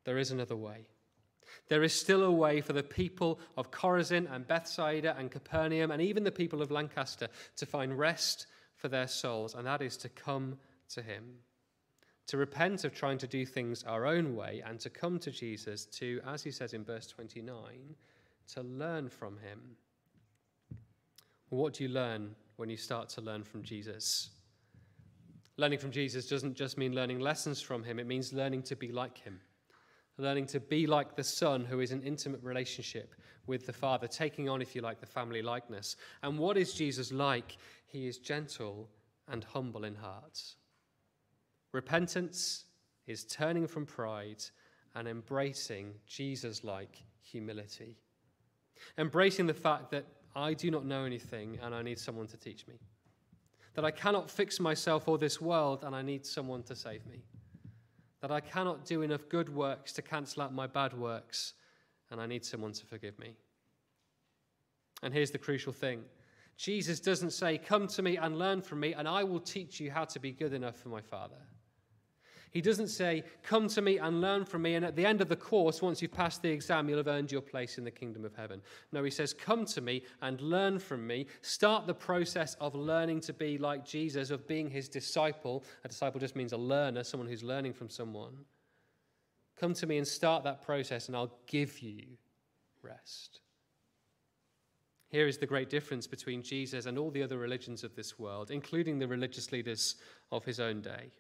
there 0.06 0.18
is 0.18 0.32
another 0.32 0.56
way. 0.56 0.88
There 1.70 1.84
is 1.84 1.94
still 1.94 2.24
a 2.24 2.32
way 2.32 2.62
for 2.62 2.74
the 2.74 2.84
people 2.84 3.40
of 3.58 3.72
Chorazin 3.72 4.34
and 4.34 4.48
Bethsaida 4.48 5.16
and 5.18 5.30
Capernaum 5.30 5.92
and 5.92 6.02
even 6.02 6.24
the 6.24 6.32
people 6.32 6.62
of 6.62 6.72
Lancaster 6.72 7.28
to 7.58 7.66
find 7.66 7.98
rest 7.98 8.48
for 8.84 8.90
their 8.90 9.08
souls, 9.08 9.56
and 9.56 9.66
that 9.66 9.82
is 9.82 9.96
to 9.96 10.10
come 10.10 10.58
to 10.90 11.02
Him, 11.02 11.24
to 12.28 12.36
repent 12.36 12.84
of 12.84 12.94
trying 12.94 13.18
to 13.20 13.28
do 13.28 13.46
things 13.46 13.86
our 13.86 14.06
own 14.06 14.36
way, 14.36 14.62
and 14.68 14.78
to 14.82 14.90
come 14.90 15.20
to 15.20 15.32
Jesus 15.32 15.86
to, 15.86 16.20
as 16.28 16.44
He 16.44 16.52
says 16.52 16.74
in 16.74 16.84
verse 16.84 17.08
29, 17.08 17.56
to 18.50 18.62
learn 18.62 19.08
from 19.08 19.38
Him. 19.38 19.78
what 21.48 21.76
do 21.76 21.86
you 21.86 21.90
learn 21.90 22.36
when 22.58 22.70
you 22.70 22.76
start 22.76 23.08
to 23.08 23.22
learn 23.22 23.46
from 23.46 23.64
Jesus? 23.64 24.32
Learning 25.56 25.80
from 25.80 25.92
Jesus 25.92 26.28
doesn't 26.28 26.56
just 26.56 26.78
mean 26.78 26.94
learning 26.94 27.20
lessons 27.22 27.62
from 27.62 27.86
Him, 27.86 28.00
it 28.00 28.06
means 28.06 28.34
learning 28.34 28.64
to 28.64 28.76
be 28.76 28.92
like 28.92 29.18
Him 29.18 29.40
learning 30.18 30.46
to 30.46 30.60
be 30.60 30.86
like 30.86 31.16
the 31.16 31.24
Son, 31.24 31.66
who 31.66 31.80
is 31.80 31.92
an 31.92 32.02
intimate 32.04 32.44
relationship 32.44 33.16
with 33.48 33.66
the 33.66 33.74
Father, 33.74 34.08
taking 34.08 34.50
on, 34.50 34.62
if 34.62 34.76
you 34.76 34.82
like, 34.82 35.00
the 35.00 35.06
family 35.06 35.42
likeness. 35.42 35.96
And 36.22 36.38
what 36.38 36.58
is 36.58 36.74
Jesus 36.74 37.12
like? 37.12 37.58
He 37.86 38.08
is 38.08 38.18
gentle 38.18 38.90
and 39.28 39.44
humble 39.44 39.84
in 39.84 39.96
heart. 39.96 40.42
Repentance 41.72 42.66
is 43.08 43.26
turning 43.26 43.68
from 43.68 43.86
pride 43.86 44.44
and 44.96 45.08
embracing 45.08 45.94
Jesus 46.06 46.64
like 46.64 47.04
humility. 47.22 47.98
Embracing 48.98 49.48
the 49.48 49.54
fact 49.54 49.92
that 49.92 50.06
I 50.36 50.54
do 50.54 50.72
not 50.72 50.86
know 50.86 51.04
anything 51.04 51.60
and 51.62 51.76
I 51.76 51.82
need 51.82 52.00
someone 52.00 52.28
to 52.28 52.38
teach 52.38 52.68
me. 52.68 52.76
That 53.76 53.86
I 53.86 53.92
cannot 53.92 54.30
fix 54.30 54.60
myself 54.60 55.08
or 55.08 55.18
this 55.18 55.42
world 55.42 55.84
and 55.84 55.96
I 55.96 56.02
need 56.02 56.26
someone 56.26 56.64
to 56.64 56.76
save 56.76 57.06
me 57.08 57.24
that 58.24 58.32
I 58.32 58.40
cannot 58.40 58.86
do 58.86 59.02
enough 59.02 59.28
good 59.28 59.54
works 59.54 59.92
to 59.92 60.02
cancel 60.02 60.44
out 60.44 60.54
my 60.54 60.66
bad 60.66 60.94
works, 60.94 61.56
and 62.14 62.22
I 62.22 62.28
need 62.28 62.46
someone 62.46 62.72
to 62.72 62.86
forgive 62.86 63.20
me. 63.20 63.36
And 65.02 65.14
here's 65.14 65.32
the 65.32 65.38
crucial 65.38 65.74
thing 65.74 66.04
Jesus 66.56 67.00
doesn't 67.00 67.32
say, 67.32 67.58
Come 67.58 67.88
to 67.88 68.02
me 68.02 68.16
and 68.18 68.38
learn 68.38 68.62
from 68.62 68.80
me, 68.80 68.94
and 68.94 69.08
I 69.08 69.24
will 69.24 69.40
teach 69.40 69.80
you 69.80 69.92
how 69.92 70.06
to 70.06 70.20
be 70.20 70.32
good 70.32 70.54
enough 70.54 70.78
for 70.78 70.90
my 70.90 71.02
Father. 71.02 71.36
He 72.52 72.62
doesn't 72.62 72.90
say, 72.90 73.24
Come 73.42 73.68
to 73.70 73.82
me 73.82 73.98
and 73.98 74.22
learn 74.22 74.46
from 74.46 74.62
me, 74.62 74.76
and 74.76 74.86
at 74.86 74.96
the 74.96 75.08
end 75.08 75.22
of 75.22 75.28
the 75.28 75.36
course, 75.36 75.82
once 75.82 76.04
you've 76.04 76.14
passed 76.14 76.44
the 76.44 76.52
exam, 76.52 76.88
you'll 76.88 77.00
have 77.00 77.08
earned 77.08 77.32
your 77.32 77.42
place 77.42 77.80
in 77.80 77.84
the 77.84 77.90
kingdom 77.90 78.24
of 78.24 78.36
heaven. 78.36 78.62
No, 78.92 79.04
he 79.04 79.10
says, 79.10 79.34
Come 79.34 79.66
to 79.66 79.82
me 79.82 80.04
and 80.22 80.40
learn 80.40 80.78
from 80.78 81.08
me. 81.08 81.26
Start 81.42 81.88
the 81.88 81.96
process 81.96 82.54
of 82.62 82.76
learning 82.76 83.22
to 83.22 83.34
be 83.34 83.58
like 83.58 83.84
Jesus, 83.84 84.30
of 84.30 84.48
being 84.48 84.70
his 84.70 84.88
disciple. 84.88 85.64
A 85.84 85.88
disciple 85.88 86.20
just 86.20 86.36
means 86.36 86.54
a 86.54 86.58
learner, 86.58 87.04
someone 87.04 87.28
who's 87.28 87.44
learning 87.44 87.74
from 87.74 87.90
someone. 87.90 88.34
Come 89.60 89.74
to 89.76 89.88
me 89.88 89.98
and 89.98 90.08
start 90.08 90.44
that 90.44 90.62
process, 90.62 91.08
and 91.08 91.16
I'll 91.16 91.38
give 91.48 91.80
you 91.82 92.04
rest. 92.82 93.40
Here 95.10 95.28
is 95.28 95.38
the 95.38 95.46
great 95.46 95.70
difference 95.70 96.08
between 96.08 96.42
Jesus 96.42 96.88
and 96.88 96.98
all 96.98 97.12
the 97.12 97.22
other 97.22 97.38
religions 97.38 97.84
of 97.84 97.96
this 97.96 98.18
world, 98.18 98.50
including 98.50 98.98
the 98.98 99.08
religious 99.08 99.52
leaders 99.52 99.96
of 100.32 100.44
his 100.44 100.60
own 100.60 100.82
day. 100.82 101.12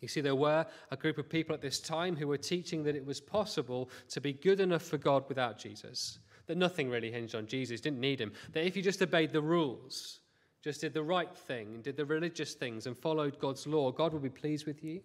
You 0.00 0.08
see, 0.08 0.20
there 0.20 0.34
were 0.34 0.66
a 0.90 0.96
group 0.96 1.16
of 1.18 1.28
people 1.28 1.54
at 1.54 1.62
this 1.62 1.78
time 1.78 2.16
who 2.16 2.26
were 2.26 2.36
teaching 2.36 2.82
that 2.82 2.96
it 2.96 3.06
was 3.06 3.20
possible 3.20 3.90
to 4.08 4.20
be 4.20 4.32
good 4.32 4.58
enough 4.58 4.82
for 4.82 4.98
God 4.98 5.24
without 5.28 5.56
Jesus, 5.56 6.18
that 6.46 6.58
nothing 6.58 6.90
really 6.90 7.12
hinged 7.12 7.36
on 7.36 7.46
Jesus, 7.46 7.80
didn't 7.80 8.00
need 8.00 8.20
him, 8.20 8.32
that 8.52 8.66
if 8.66 8.76
you 8.76 8.82
just 8.82 9.00
obeyed 9.00 9.32
the 9.32 9.40
rules, 9.40 10.18
just 10.62 10.80
did 10.80 10.94
the 10.94 11.02
right 11.02 11.34
thing, 11.34 11.74
and 11.74 11.82
did 11.84 11.96
the 11.96 12.04
religious 12.04 12.54
things, 12.54 12.86
and 12.86 12.98
followed 12.98 13.38
God's 13.38 13.68
law, 13.68 13.92
God 13.92 14.12
would 14.12 14.22
be 14.22 14.28
pleased 14.28 14.66
with 14.66 14.82
you 14.82 15.00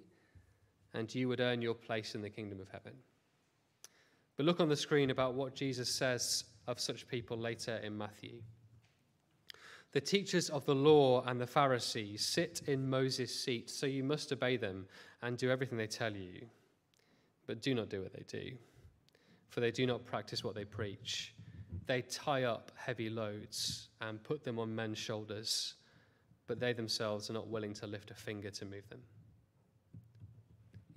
and 0.94 1.14
you 1.14 1.28
would 1.28 1.40
earn 1.40 1.62
your 1.62 1.74
place 1.74 2.16
in 2.16 2.22
the 2.22 2.30
kingdom 2.30 2.60
of 2.60 2.70
heaven. 2.70 2.94
But 4.38 4.46
look 4.46 4.60
on 4.60 4.70
the 4.70 4.76
screen 4.76 5.10
about 5.10 5.34
what 5.34 5.56
Jesus 5.56 5.90
says 5.90 6.46
of 6.68 6.80
such 6.80 7.08
people 7.08 7.38
later 7.38 7.78
in 7.84 7.98
Matthew. 7.98 8.42
The 9.92 10.02
teachers 10.02 10.50
of 10.50 10.66
the 10.66 10.76
law 10.76 11.24
and 11.26 11.42
the 11.42 11.48
Pharisees 11.48 12.24
sit 12.24 12.62
in 12.68 12.90
Moses' 12.90 13.44
seat, 13.44 13.70
so 13.70 13.88
you 13.88 14.04
must 14.04 14.32
obey 14.32 14.56
them 14.56 14.86
and 15.22 15.36
do 15.38 15.50
everything 15.50 15.78
they 15.78 15.88
tell 15.88 16.16
you. 16.16 16.46
But 17.48 17.62
do 17.62 17.74
not 17.74 17.90
do 17.90 18.04
what 18.04 18.14
they 18.14 18.24
do, 18.28 18.52
for 19.50 19.62
they 19.62 19.72
do 19.72 19.88
not 19.88 20.06
practice 20.06 20.44
what 20.44 20.54
they 20.54 20.66
preach. 20.66 21.34
They 21.88 22.04
tie 22.04 22.44
up 22.44 22.72
heavy 22.76 23.10
loads 23.10 23.90
and 24.00 24.24
put 24.24 24.44
them 24.44 24.60
on 24.60 24.76
men's 24.76 25.00
shoulders, 25.00 25.74
but 26.46 26.60
they 26.60 26.74
themselves 26.74 27.30
are 27.32 27.34
not 27.34 27.48
willing 27.48 27.74
to 27.74 27.88
lift 27.88 28.12
a 28.12 28.16
finger 28.16 28.52
to 28.52 28.66
move 28.66 28.88
them. 28.90 29.02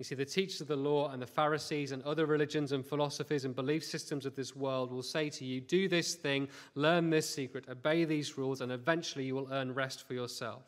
You 0.03 0.05
see, 0.05 0.15
the 0.15 0.25
teachers 0.25 0.59
of 0.59 0.67
the 0.67 0.75
law 0.75 1.11
and 1.11 1.21
the 1.21 1.25
Pharisees 1.25 1.93
and 1.93 2.03
other 2.03 2.25
religions 2.25 2.73
and 2.73 2.85
philosophies 2.85 3.45
and 3.45 3.55
belief 3.55 3.85
systems 3.85 4.25
of 4.25 4.35
this 4.35 4.53
world 4.53 4.91
will 4.91 5.01
say 5.01 5.29
to 5.29 5.45
you, 5.45 5.61
Do 5.61 5.87
this 5.87 6.13
thing, 6.13 6.49
learn 6.75 7.09
this 7.09 7.33
secret, 7.33 7.69
obey 7.69 8.03
these 8.03 8.37
rules, 8.37 8.59
and 8.59 8.69
eventually 8.69 9.23
you 9.23 9.33
will 9.33 9.47
earn 9.49 9.73
rest 9.73 10.05
for 10.05 10.13
yourself. 10.13 10.63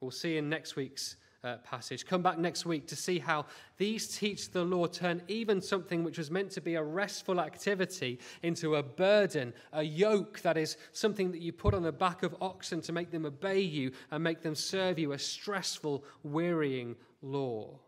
We'll 0.00 0.12
see 0.12 0.36
in 0.36 0.48
next 0.48 0.76
week's 0.76 1.16
uh, 1.42 1.56
passage. 1.58 2.06
Come 2.06 2.22
back 2.22 2.38
next 2.38 2.64
week 2.64 2.86
to 2.86 2.96
see 2.96 3.18
how 3.18 3.44
these 3.76 4.16
teach 4.16 4.52
the 4.52 4.62
law 4.62 4.86
turn 4.86 5.20
even 5.26 5.60
something 5.60 6.04
which 6.04 6.16
was 6.16 6.30
meant 6.30 6.52
to 6.52 6.60
be 6.60 6.76
a 6.76 6.82
restful 6.82 7.40
activity 7.40 8.20
into 8.44 8.76
a 8.76 8.84
burden, 8.84 9.52
a 9.72 9.82
yoke 9.82 10.40
that 10.40 10.56
is 10.56 10.76
something 10.92 11.32
that 11.32 11.40
you 11.40 11.52
put 11.52 11.74
on 11.74 11.82
the 11.82 11.90
back 11.90 12.22
of 12.22 12.36
oxen 12.40 12.80
to 12.82 12.92
make 12.92 13.10
them 13.10 13.26
obey 13.26 13.60
you 13.60 13.90
and 14.12 14.22
make 14.22 14.42
them 14.42 14.54
serve 14.54 14.96
you, 14.96 15.12
a 15.12 15.18
stressful, 15.18 16.04
wearying 16.22 16.94
law. 17.24 17.78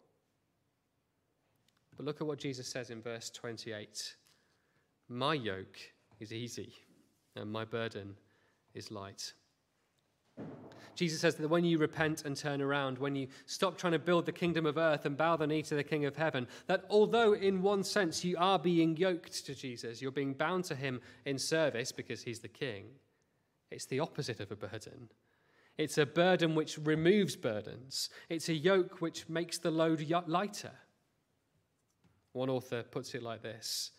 But 1.96 2.07
look 2.07 2.20
at 2.20 2.27
what 2.27 2.38
Jesus 2.38 2.66
says 2.66 2.90
in 2.90 3.01
verse 3.01 3.31
28 3.31 4.16
My 5.09 5.35
yoke 5.35 5.79
is 6.20 6.33
easy, 6.33 6.72
and 7.35 7.51
my 7.51 7.64
burden 7.64 8.16
is 8.75 8.90
light. 8.90 9.33
Jesus 10.94 11.20
says 11.20 11.35
that 11.37 11.49
when 11.49 11.64
you 11.64 11.77
repent 11.77 12.25
and 12.25 12.35
turn 12.35 12.62
around, 12.62 12.99
when 12.99 13.14
you 13.14 13.29
stop 13.44 13.77
trying 13.77 13.92
to 13.92 13.99
build 13.99 14.25
the 14.25 14.33
kingdom 14.33 14.64
of 14.64 14.79
earth 14.79 15.05
and 15.05 15.16
bow 15.16 15.37
the 15.37 15.46
knee 15.46 15.62
to 15.62 15.75
the 15.75 15.85
King 15.85 16.07
of 16.07 16.16
heaven, 16.16 16.49
that 16.66 16.85
although 16.88 17.35
in 17.35 17.61
one 17.61 17.85
sense 17.85 18.25
you 18.25 18.37
are 18.38 18.59
being 18.59 18.96
yoked 18.96 19.44
to 19.44 19.55
Jesus, 19.55 20.01
you're 20.01 20.11
being 20.11 20.33
bound 20.33 20.64
to 20.64 20.75
him 20.75 21.01
in 21.27 21.38
service 21.38 21.92
because 21.92 22.22
he's 22.22 22.40
the 22.40 22.49
king, 22.49 22.87
it's 23.70 23.85
the 23.85 24.01
opposite 24.01 24.40
of 24.40 24.51
a 24.51 24.57
burden. 24.57 25.11
It's 25.79 25.99
a 25.99 26.07
burden 26.07 26.55
which 26.55 26.79
removes 26.79 27.37
burdens. 27.37 28.09
It's 28.29 28.49
a 28.49 28.55
yoke 28.55 29.01
which 29.01 29.29
makes 29.29 29.59
the 29.59 29.71
load 29.71 30.09
lighter. 30.27 30.73
One 32.33 32.51
author 32.51 32.83
puts 32.83 33.15
it 33.15 33.23
like 33.23 33.43
this 33.43 33.93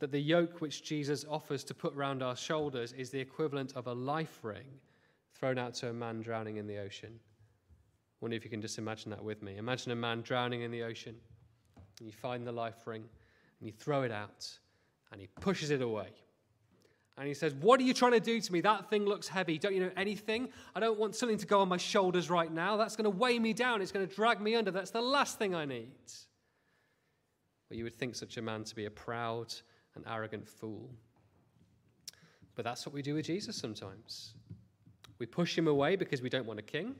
that 0.00 0.10
the 0.10 0.20
yoke 0.20 0.60
which 0.60 0.82
Jesus 0.82 1.24
offers 1.30 1.62
to 1.64 1.72
put 1.72 1.94
round 1.94 2.22
our 2.22 2.36
shoulders 2.36 2.92
is 2.92 3.10
the 3.10 3.20
equivalent 3.20 3.72
of 3.76 3.86
a 3.86 3.92
life 3.92 4.40
ring 4.42 4.66
thrown 5.32 5.56
out 5.56 5.74
to 5.74 5.88
a 5.88 5.92
man 5.92 6.20
drowning 6.20 6.56
in 6.56 6.66
the 6.66 6.78
ocean. 6.78 7.12
I 7.14 8.16
wonder 8.20 8.36
if 8.36 8.44
you 8.44 8.50
can 8.50 8.60
just 8.60 8.78
imagine 8.78 9.10
that 9.10 9.22
with 9.22 9.42
me. 9.42 9.56
Imagine 9.56 9.92
a 9.92 9.96
man 9.96 10.22
drowning 10.22 10.62
in 10.62 10.70
the 10.70 10.82
ocean, 10.82 11.14
and 11.98 12.06
you 12.06 12.12
find 12.12 12.46
the 12.46 12.52
life 12.52 12.86
ring, 12.86 13.04
and 13.60 13.66
you 13.66 13.72
throw 13.72 14.02
it 14.02 14.12
out, 14.12 14.48
and 15.12 15.20
he 15.20 15.28
pushes 15.40 15.70
it 15.70 15.80
away. 15.80 16.08
And 17.16 17.28
he 17.28 17.34
says, 17.34 17.54
What 17.54 17.80
are 17.80 17.84
you 17.84 17.94
trying 17.94 18.12
to 18.12 18.20
do 18.20 18.40
to 18.40 18.52
me? 18.52 18.60
That 18.60 18.90
thing 18.90 19.04
looks 19.04 19.28
heavy. 19.28 19.58
Don't 19.58 19.74
you 19.74 19.80
know 19.80 19.90
anything? 19.96 20.48
I 20.74 20.80
don't 20.80 20.98
want 20.98 21.14
something 21.14 21.38
to 21.38 21.46
go 21.46 21.60
on 21.60 21.68
my 21.68 21.76
shoulders 21.76 22.28
right 22.28 22.50
now. 22.50 22.76
That's 22.76 22.96
going 22.96 23.04
to 23.04 23.16
weigh 23.16 23.38
me 23.38 23.52
down. 23.52 23.82
It's 23.82 23.92
going 23.92 24.06
to 24.06 24.12
drag 24.12 24.40
me 24.40 24.56
under. 24.56 24.70
That's 24.70 24.90
the 24.90 25.00
last 25.00 25.38
thing 25.38 25.54
I 25.54 25.64
need. 25.64 25.92
Well, 27.70 27.78
you 27.78 27.84
would 27.84 27.94
think 27.94 28.16
such 28.16 28.36
a 28.36 28.42
man 28.42 28.64
to 28.64 28.74
be 28.74 28.86
a 28.86 28.90
proud 28.90 29.54
and 29.94 30.04
arrogant 30.08 30.48
fool. 30.48 30.90
But 32.56 32.64
that's 32.64 32.84
what 32.86 32.94
we 32.94 33.02
do 33.02 33.14
with 33.14 33.26
Jesus 33.26 33.56
sometimes. 33.56 34.34
We 35.18 35.26
push 35.26 35.56
him 35.56 35.68
away 35.68 35.96
because 35.96 36.20
we 36.20 36.28
don't 36.28 36.46
want 36.46 36.58
a 36.58 36.62
king. 36.62 36.96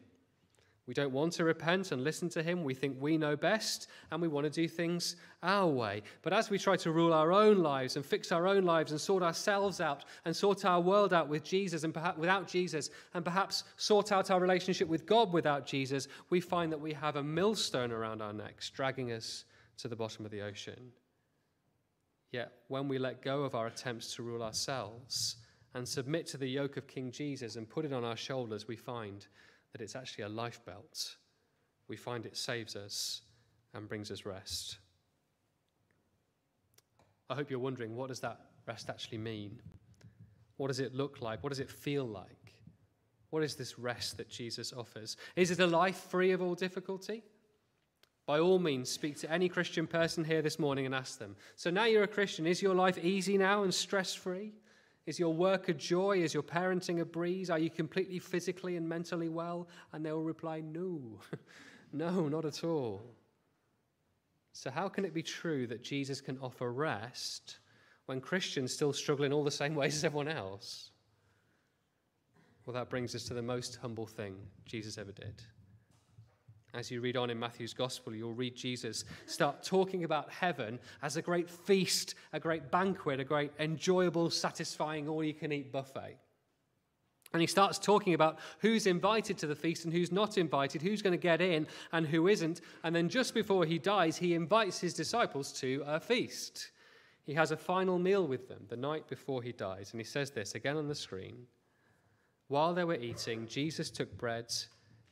We 0.86 0.92
don't 0.92 1.12
want 1.12 1.32
to 1.34 1.44
repent 1.44 1.92
and 1.92 2.04
listen 2.04 2.28
to 2.30 2.42
him. 2.42 2.62
We 2.62 2.74
think 2.74 2.98
we 3.00 3.16
know 3.16 3.36
best 3.36 3.88
and 4.10 4.20
we 4.20 4.28
want 4.28 4.44
to 4.44 4.50
do 4.50 4.68
things 4.68 5.16
our 5.42 5.66
way. 5.66 6.02
But 6.20 6.34
as 6.34 6.50
we 6.50 6.58
try 6.58 6.76
to 6.76 6.92
rule 6.92 7.14
our 7.14 7.32
own 7.32 7.62
lives 7.62 7.96
and 7.96 8.04
fix 8.04 8.30
our 8.30 8.46
own 8.46 8.64
lives 8.64 8.90
and 8.90 9.00
sort 9.00 9.22
ourselves 9.22 9.80
out 9.80 10.04
and 10.26 10.36
sort 10.36 10.66
our 10.66 10.80
world 10.80 11.14
out 11.14 11.28
with 11.28 11.42
Jesus 11.42 11.84
and 11.84 11.94
perhaps 11.94 12.18
without 12.18 12.46
Jesus 12.46 12.90
and 13.14 13.24
perhaps 13.24 13.64
sort 13.76 14.12
out 14.12 14.30
our 14.30 14.40
relationship 14.40 14.86
with 14.86 15.06
God 15.06 15.32
without 15.32 15.66
Jesus, 15.66 16.06
we 16.28 16.40
find 16.40 16.70
that 16.70 16.80
we 16.80 16.92
have 16.92 17.16
a 17.16 17.22
millstone 17.22 17.90
around 17.90 18.20
our 18.20 18.34
necks 18.34 18.68
dragging 18.68 19.12
us 19.12 19.46
to 19.78 19.88
the 19.88 19.96
bottom 19.96 20.26
of 20.26 20.30
the 20.30 20.42
ocean. 20.42 20.92
Yet 22.30 22.52
when 22.68 22.88
we 22.88 22.98
let 22.98 23.22
go 23.22 23.44
of 23.44 23.54
our 23.54 23.68
attempts 23.68 24.14
to 24.16 24.22
rule 24.22 24.42
ourselves 24.42 25.36
and 25.72 25.88
submit 25.88 26.26
to 26.26 26.36
the 26.36 26.46
yoke 26.46 26.76
of 26.76 26.86
King 26.86 27.10
Jesus 27.10 27.56
and 27.56 27.68
put 27.68 27.86
it 27.86 27.92
on 27.92 28.04
our 28.04 28.16
shoulders, 28.16 28.68
we 28.68 28.76
find 28.76 29.26
that 29.74 29.82
it's 29.82 29.96
actually 29.96 30.22
a 30.22 30.28
life 30.28 30.64
belt. 30.64 31.16
We 31.88 31.96
find 31.96 32.24
it 32.24 32.36
saves 32.36 32.76
us 32.76 33.22
and 33.74 33.88
brings 33.88 34.12
us 34.12 34.24
rest. 34.24 34.78
I 37.28 37.34
hope 37.34 37.50
you're 37.50 37.58
wondering 37.58 37.96
what 37.96 38.08
does 38.08 38.20
that 38.20 38.38
rest 38.68 38.88
actually 38.88 39.18
mean? 39.18 39.60
What 40.58 40.68
does 40.68 40.78
it 40.78 40.94
look 40.94 41.20
like? 41.20 41.42
What 41.42 41.48
does 41.48 41.58
it 41.58 41.68
feel 41.68 42.06
like? 42.06 42.54
What 43.30 43.42
is 43.42 43.56
this 43.56 43.76
rest 43.76 44.16
that 44.18 44.30
Jesus 44.30 44.72
offers? 44.72 45.16
Is 45.34 45.50
it 45.50 45.58
a 45.58 45.66
life 45.66 45.96
free 45.96 46.30
of 46.30 46.40
all 46.40 46.54
difficulty? 46.54 47.24
By 48.26 48.38
all 48.38 48.60
means, 48.60 48.88
speak 48.88 49.18
to 49.20 49.30
any 49.30 49.48
Christian 49.48 49.88
person 49.88 50.22
here 50.22 50.40
this 50.40 50.60
morning 50.60 50.86
and 50.86 50.94
ask 50.94 51.18
them. 51.18 51.34
So 51.56 51.68
now 51.68 51.86
you're 51.86 52.04
a 52.04 52.08
Christian, 52.08 52.46
is 52.46 52.62
your 52.62 52.76
life 52.76 52.96
easy 52.96 53.36
now 53.36 53.64
and 53.64 53.74
stress 53.74 54.14
free? 54.14 54.52
Is 55.06 55.18
your 55.18 55.34
work 55.34 55.68
a 55.68 55.74
joy? 55.74 56.18
Is 56.22 56.32
your 56.32 56.42
parenting 56.42 57.00
a 57.00 57.04
breeze? 57.04 57.50
Are 57.50 57.58
you 57.58 57.70
completely 57.70 58.18
physically 58.18 58.76
and 58.76 58.88
mentally 58.88 59.28
well? 59.28 59.68
And 59.92 60.04
they 60.04 60.12
will 60.12 60.24
reply, 60.24 60.60
No, 60.60 61.20
no, 61.92 62.28
not 62.28 62.44
at 62.44 62.64
all. 62.64 63.04
So, 64.52 64.70
how 64.70 64.88
can 64.88 65.04
it 65.04 65.12
be 65.12 65.22
true 65.22 65.66
that 65.66 65.82
Jesus 65.82 66.20
can 66.20 66.38
offer 66.38 66.72
rest 66.72 67.58
when 68.06 68.20
Christians 68.20 68.72
still 68.72 68.92
struggle 68.92 69.24
in 69.24 69.32
all 69.32 69.44
the 69.44 69.50
same 69.50 69.74
ways 69.74 69.96
as 69.96 70.04
everyone 70.04 70.28
else? 70.28 70.90
Well, 72.64 72.74
that 72.74 72.88
brings 72.88 73.14
us 73.14 73.24
to 73.24 73.34
the 73.34 73.42
most 73.42 73.76
humble 73.82 74.06
thing 74.06 74.36
Jesus 74.64 74.96
ever 74.96 75.12
did. 75.12 75.42
As 76.74 76.90
you 76.90 77.00
read 77.00 77.16
on 77.16 77.30
in 77.30 77.38
Matthew's 77.38 77.72
gospel, 77.72 78.14
you'll 78.14 78.32
read 78.32 78.56
Jesus 78.56 79.04
start 79.26 79.62
talking 79.62 80.02
about 80.02 80.28
heaven 80.30 80.80
as 81.02 81.16
a 81.16 81.22
great 81.22 81.48
feast, 81.48 82.16
a 82.32 82.40
great 82.40 82.70
banquet, 82.72 83.20
a 83.20 83.24
great 83.24 83.52
enjoyable, 83.60 84.28
satisfying, 84.28 85.08
all 85.08 85.22
you 85.22 85.34
can 85.34 85.52
eat 85.52 85.70
buffet. 85.70 86.18
And 87.32 87.40
he 87.40 87.46
starts 87.46 87.78
talking 87.78 88.14
about 88.14 88.38
who's 88.58 88.86
invited 88.86 89.38
to 89.38 89.46
the 89.46 89.54
feast 89.54 89.84
and 89.84 89.92
who's 89.92 90.12
not 90.12 90.36
invited, 90.36 90.82
who's 90.82 91.02
going 91.02 91.12
to 91.12 91.22
get 91.22 91.40
in 91.40 91.66
and 91.92 92.06
who 92.06 92.28
isn't. 92.28 92.60
And 92.82 92.94
then 92.94 93.08
just 93.08 93.34
before 93.34 93.64
he 93.64 93.78
dies, 93.78 94.16
he 94.16 94.34
invites 94.34 94.80
his 94.80 94.94
disciples 94.94 95.52
to 95.60 95.82
a 95.86 96.00
feast. 96.00 96.70
He 97.24 97.34
has 97.34 97.50
a 97.50 97.56
final 97.56 97.98
meal 97.98 98.26
with 98.26 98.48
them 98.48 98.66
the 98.68 98.76
night 98.76 99.08
before 99.08 99.42
he 99.42 99.52
dies. 99.52 99.90
And 99.92 100.00
he 100.00 100.04
says 100.04 100.30
this 100.30 100.54
again 100.54 100.76
on 100.76 100.88
the 100.88 100.94
screen. 100.94 101.46
While 102.48 102.74
they 102.74 102.84
were 102.84 102.94
eating, 102.94 103.48
Jesus 103.48 103.90
took 103.90 104.16
bread 104.16 104.52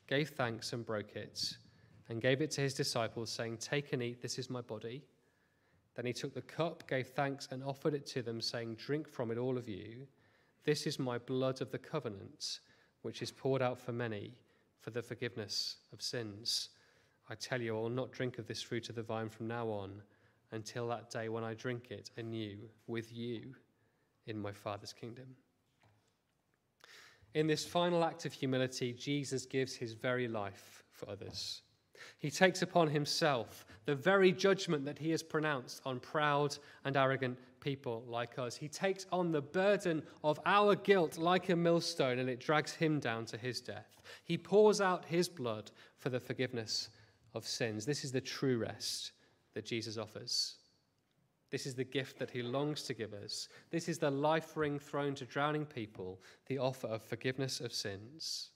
gave 0.06 0.30
thanks 0.30 0.72
and 0.72 0.84
broke 0.84 1.16
it, 1.16 1.56
and 2.08 2.20
gave 2.20 2.40
it 2.40 2.50
to 2.52 2.60
his 2.60 2.74
disciples, 2.74 3.30
saying, 3.30 3.58
Take 3.58 3.92
and 3.92 4.02
eat, 4.02 4.20
this 4.20 4.38
is 4.38 4.50
my 4.50 4.60
body. 4.60 5.02
Then 5.94 6.06
he 6.06 6.12
took 6.12 6.34
the 6.34 6.42
cup, 6.42 6.88
gave 6.88 7.08
thanks, 7.08 7.48
and 7.50 7.62
offered 7.62 7.94
it 7.94 8.06
to 8.08 8.22
them, 8.22 8.40
saying, 8.40 8.76
Drink 8.76 9.08
from 9.08 9.30
it, 9.30 9.38
all 9.38 9.58
of 9.58 9.68
you. 9.68 10.06
This 10.64 10.86
is 10.86 10.98
my 10.98 11.18
blood 11.18 11.60
of 11.60 11.70
the 11.70 11.78
covenant, 11.78 12.60
which 13.02 13.22
is 13.22 13.30
poured 13.30 13.62
out 13.62 13.78
for 13.78 13.92
many 13.92 14.32
for 14.80 14.90
the 14.90 15.02
forgiveness 15.02 15.76
of 15.92 16.02
sins. 16.02 16.70
I 17.28 17.34
tell 17.34 17.60
you, 17.60 17.76
I 17.76 17.80
will 17.80 17.88
not 17.88 18.12
drink 18.12 18.38
of 18.38 18.46
this 18.46 18.62
fruit 18.62 18.88
of 18.88 18.96
the 18.96 19.02
vine 19.02 19.28
from 19.28 19.46
now 19.46 19.68
on 19.68 20.02
until 20.50 20.88
that 20.88 21.10
day 21.10 21.28
when 21.28 21.44
I 21.44 21.54
drink 21.54 21.90
it 21.90 22.10
anew 22.16 22.58
with 22.86 23.12
you 23.12 23.54
in 24.26 24.38
my 24.38 24.52
Father's 24.52 24.92
kingdom. 24.92 25.26
In 27.34 27.46
this 27.46 27.64
final 27.64 28.04
act 28.04 28.26
of 28.26 28.32
humility, 28.32 28.92
Jesus 28.92 29.46
gives 29.46 29.74
his 29.74 29.92
very 29.92 30.28
life 30.28 30.84
for 30.92 31.08
others. 31.08 31.62
He 32.18 32.30
takes 32.30 32.62
upon 32.62 32.88
himself 32.88 33.64
the 33.84 33.94
very 33.94 34.32
judgment 34.32 34.84
that 34.84 34.98
he 34.98 35.10
has 35.10 35.22
pronounced 35.22 35.80
on 35.84 36.00
proud 36.00 36.56
and 36.84 36.96
arrogant 36.96 37.38
people 37.60 38.04
like 38.06 38.38
us. 38.38 38.56
He 38.56 38.68
takes 38.68 39.06
on 39.12 39.32
the 39.32 39.40
burden 39.40 40.02
of 40.22 40.38
our 40.44 40.74
guilt 40.74 41.16
like 41.16 41.48
a 41.48 41.56
millstone 41.56 42.18
and 42.18 42.28
it 42.28 42.40
drags 42.40 42.72
him 42.74 43.00
down 43.00 43.24
to 43.26 43.36
his 43.36 43.60
death. 43.60 44.02
He 44.24 44.36
pours 44.36 44.80
out 44.80 45.04
his 45.04 45.28
blood 45.28 45.70
for 45.98 46.10
the 46.10 46.20
forgiveness 46.20 46.90
of 47.34 47.46
sins. 47.46 47.86
This 47.86 48.04
is 48.04 48.12
the 48.12 48.20
true 48.20 48.58
rest 48.58 49.12
that 49.54 49.64
Jesus 49.64 49.96
offers. 49.96 50.56
This 51.52 51.66
is 51.66 51.74
the 51.74 51.84
gift 51.84 52.18
that 52.18 52.30
he 52.30 52.42
longs 52.42 52.82
to 52.84 52.94
give 52.94 53.12
us. 53.12 53.46
This 53.70 53.86
is 53.86 53.98
the 53.98 54.10
life 54.10 54.56
ring 54.56 54.78
thrown 54.78 55.14
to 55.16 55.26
drowning 55.26 55.66
people, 55.66 56.18
the 56.46 56.56
offer 56.56 56.86
of 56.86 57.02
forgiveness 57.02 57.60
of 57.60 57.74
sins, 57.74 58.48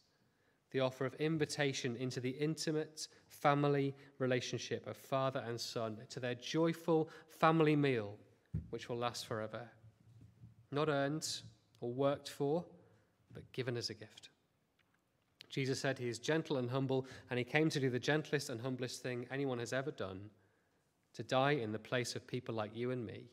the 0.71 0.81
offer 0.81 1.05
of 1.05 1.15
invitation 1.17 1.95
into 1.97 2.21
the 2.21 2.31
intimate 2.31 3.07
family 3.29 3.95
relationship 4.19 4.87
of 4.87 4.97
father 4.97 5.45
and 5.47 5.61
son, 5.61 5.99
to 6.09 6.21
their 6.21 6.37
joyful 6.37 7.11
family 7.29 7.77
meal, 7.77 8.17
which 8.71 8.89
will 8.89 8.97
last 8.97 9.27
forever. 9.27 9.69
Not 10.73 10.89
earned 10.89 11.29
or 11.83 11.93
worked 11.93 12.31
for, 12.31 12.65
but 13.35 13.53
given 13.53 13.77
as 13.77 13.91
a 13.91 13.95
gift. 13.95 14.31
Jesus 15.51 15.79
said 15.79 15.99
he 15.99 16.09
is 16.09 16.19
gentle 16.19 16.57
and 16.57 16.71
humble, 16.71 17.07
and 17.29 17.39
he 17.39 17.45
came 17.45 17.69
to 17.69 17.79
do 17.79 17.91
the 17.91 17.99
gentlest 17.99 18.49
and 18.49 18.59
humblest 18.59 19.03
thing 19.03 19.27
anyone 19.31 19.59
has 19.59 19.75
ever 19.75 19.91
done 19.91 20.31
to 21.17 21.23
die 21.23 21.53
in 21.53 21.73
the 21.73 21.79
place 21.79 22.15
of 22.15 22.27
people 22.27 22.55
like 22.55 22.77
you 22.77 22.91
and 22.91 23.05
me, 23.05 23.31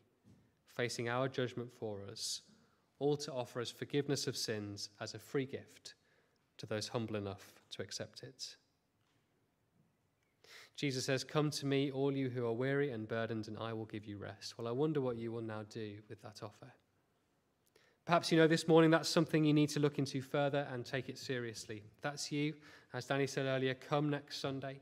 facing 0.67 1.09
our 1.09 1.27
judgment 1.27 1.69
for 1.71 1.99
us, 2.09 2.41
all 2.99 3.17
to 3.17 3.31
offer 3.31 3.59
us 3.59 3.69
forgiveness 3.69 4.25
of 4.25 4.37
sins 4.37 4.89
as 5.01 5.13
a 5.13 5.19
free 5.19 5.45
gift 5.45 5.95
to 6.57 6.65
those 6.65 6.87
humble 6.87 7.17
enough 7.17 7.53
to 7.71 7.81
accept 7.81 8.23
it. 8.23 8.55
Jesus 10.77 11.05
says, 11.05 11.23
Come 11.23 11.51
to 11.51 11.65
me, 11.65 11.91
all 11.91 12.15
you 12.15 12.29
who 12.29 12.45
are 12.45 12.53
weary 12.53 12.91
and 12.91 13.07
burdened, 13.07 13.47
and 13.49 13.57
I 13.57 13.73
will 13.73 13.85
give 13.85 14.05
you 14.05 14.17
rest. 14.17 14.57
Well, 14.57 14.67
I 14.67 14.71
wonder 14.71 15.01
what 15.01 15.17
you 15.17 15.31
will 15.31 15.41
now 15.41 15.63
do 15.69 15.97
with 16.09 16.21
that 16.21 16.41
offer. 16.41 16.73
Perhaps 18.05 18.31
you 18.31 18.37
know 18.37 18.47
this 18.47 18.67
morning 18.67 18.91
that's 18.91 19.09
something 19.09 19.43
you 19.43 19.53
need 19.53 19.69
to 19.69 19.79
look 19.79 19.99
into 19.99 20.21
further 20.21 20.67
and 20.71 20.85
take 20.85 21.09
it 21.09 21.17
seriously. 21.17 21.83
That's 22.01 22.31
you. 22.31 22.53
As 22.93 23.05
Danny 23.05 23.27
said 23.27 23.45
earlier, 23.45 23.73
come 23.73 24.09
next 24.09 24.39
Sunday. 24.39 24.79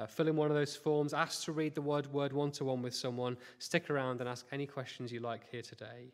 Uh, 0.00 0.06
fill 0.06 0.28
in 0.28 0.36
one 0.36 0.50
of 0.50 0.56
those 0.56 0.74
forms, 0.74 1.12
ask 1.12 1.44
to 1.44 1.52
read 1.52 1.74
the 1.74 1.82
word 1.82 2.10
word 2.10 2.32
one 2.32 2.50
to 2.50 2.64
one 2.64 2.80
with 2.80 2.94
someone, 2.94 3.36
stick 3.58 3.90
around 3.90 4.20
and 4.20 4.28
ask 4.30 4.46
any 4.50 4.66
questions 4.66 5.12
you 5.12 5.20
like 5.20 5.42
here 5.50 5.60
today. 5.60 6.10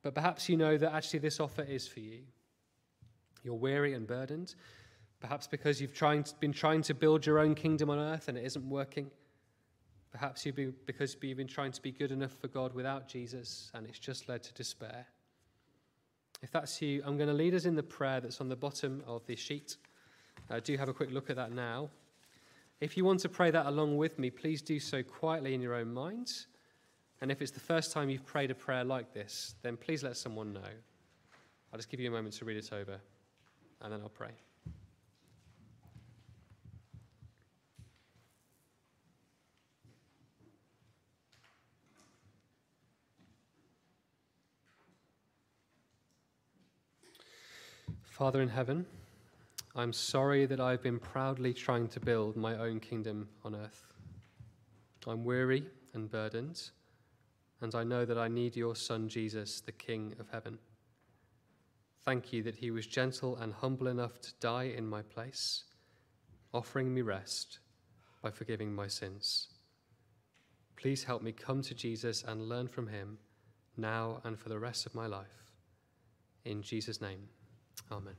But 0.00 0.14
perhaps 0.14 0.48
you 0.48 0.56
know 0.56 0.78
that 0.78 0.94
actually 0.94 1.18
this 1.18 1.38
offer 1.38 1.60
is 1.60 1.86
for 1.86 2.00
you. 2.00 2.20
You're 3.42 3.54
weary 3.54 3.92
and 3.92 4.06
burdened, 4.06 4.54
perhaps 5.20 5.46
because 5.46 5.82
you've 5.82 5.92
to, 5.92 6.24
been 6.40 6.54
trying 6.54 6.80
to 6.82 6.94
build 6.94 7.26
your 7.26 7.40
own 7.40 7.54
kingdom 7.54 7.90
on 7.90 7.98
earth 7.98 8.28
and 8.28 8.38
it 8.38 8.44
isn't 8.46 8.70
working. 8.70 9.10
Perhaps 10.10 10.46
you've 10.46 10.56
been, 10.56 10.74
because 10.86 11.14
you've 11.20 11.36
been 11.36 11.46
trying 11.46 11.72
to 11.72 11.82
be 11.82 11.92
good 11.92 12.10
enough 12.10 12.32
for 12.40 12.48
God 12.48 12.72
without 12.74 13.06
Jesus 13.06 13.70
and 13.74 13.86
it's 13.86 13.98
just 13.98 14.30
led 14.30 14.42
to 14.44 14.54
despair. 14.54 15.06
If 16.42 16.50
that's 16.50 16.80
you, 16.80 17.02
I'm 17.04 17.18
going 17.18 17.28
to 17.28 17.34
lead 17.34 17.52
us 17.52 17.66
in 17.66 17.74
the 17.74 17.82
prayer 17.82 18.20
that's 18.20 18.40
on 18.40 18.48
the 18.48 18.56
bottom 18.56 19.02
of 19.06 19.26
the 19.26 19.36
sheet. 19.36 19.76
Uh, 20.48 20.60
do 20.60 20.74
have 20.78 20.88
a 20.88 20.94
quick 20.94 21.10
look 21.10 21.28
at 21.28 21.36
that 21.36 21.52
now. 21.52 21.90
If 22.80 22.96
you 22.96 23.04
want 23.04 23.20
to 23.20 23.28
pray 23.28 23.50
that 23.50 23.66
along 23.66 23.96
with 23.96 24.18
me, 24.18 24.30
please 24.30 24.60
do 24.60 24.78
so 24.78 25.02
quietly 25.02 25.54
in 25.54 25.60
your 25.60 25.74
own 25.74 25.92
minds. 25.92 26.48
And 27.20 27.30
if 27.30 27.40
it's 27.40 27.50
the 27.50 27.60
first 27.60 27.92
time 27.92 28.10
you've 28.10 28.26
prayed 28.26 28.50
a 28.50 28.54
prayer 28.54 28.84
like 28.84 29.14
this, 29.14 29.54
then 29.62 29.76
please 29.76 30.02
let 30.02 30.16
someone 30.16 30.52
know. 30.52 30.60
I'll 31.72 31.78
just 31.78 31.88
give 31.88 32.00
you 32.00 32.08
a 32.08 32.12
moment 32.12 32.34
to 32.34 32.44
read 32.44 32.56
it 32.56 32.72
over, 32.72 33.00
and 33.80 33.92
then 33.92 34.00
I'll 34.02 34.08
pray. 34.08 34.30
Father 48.02 48.40
in 48.40 48.48
heaven, 48.48 48.86
I'm 49.76 49.92
sorry 49.92 50.46
that 50.46 50.60
I've 50.60 50.82
been 50.82 51.00
proudly 51.00 51.52
trying 51.52 51.88
to 51.88 52.00
build 52.00 52.36
my 52.36 52.56
own 52.56 52.78
kingdom 52.78 53.28
on 53.44 53.56
earth. 53.56 53.92
I'm 55.06 55.24
weary 55.24 55.64
and 55.94 56.08
burdened, 56.08 56.70
and 57.60 57.74
I 57.74 57.82
know 57.82 58.04
that 58.04 58.16
I 58.16 58.28
need 58.28 58.54
your 58.54 58.76
Son 58.76 59.08
Jesus, 59.08 59.60
the 59.60 59.72
King 59.72 60.14
of 60.20 60.28
heaven. 60.30 60.58
Thank 62.04 62.32
you 62.32 62.42
that 62.44 62.54
he 62.54 62.70
was 62.70 62.86
gentle 62.86 63.36
and 63.36 63.52
humble 63.52 63.88
enough 63.88 64.20
to 64.20 64.32
die 64.40 64.72
in 64.76 64.86
my 64.86 65.02
place, 65.02 65.64
offering 66.52 66.94
me 66.94 67.02
rest 67.02 67.58
by 68.22 68.30
forgiving 68.30 68.72
my 68.72 68.86
sins. 68.86 69.48
Please 70.76 71.02
help 71.02 71.22
me 71.22 71.32
come 71.32 71.62
to 71.62 71.74
Jesus 71.74 72.22
and 72.26 72.48
learn 72.48 72.68
from 72.68 72.86
him 72.86 73.18
now 73.76 74.20
and 74.24 74.38
for 74.38 74.50
the 74.50 74.58
rest 74.58 74.86
of 74.86 74.94
my 74.94 75.06
life. 75.06 75.52
In 76.44 76.62
Jesus' 76.62 77.00
name. 77.00 77.28
Amen. 77.90 78.14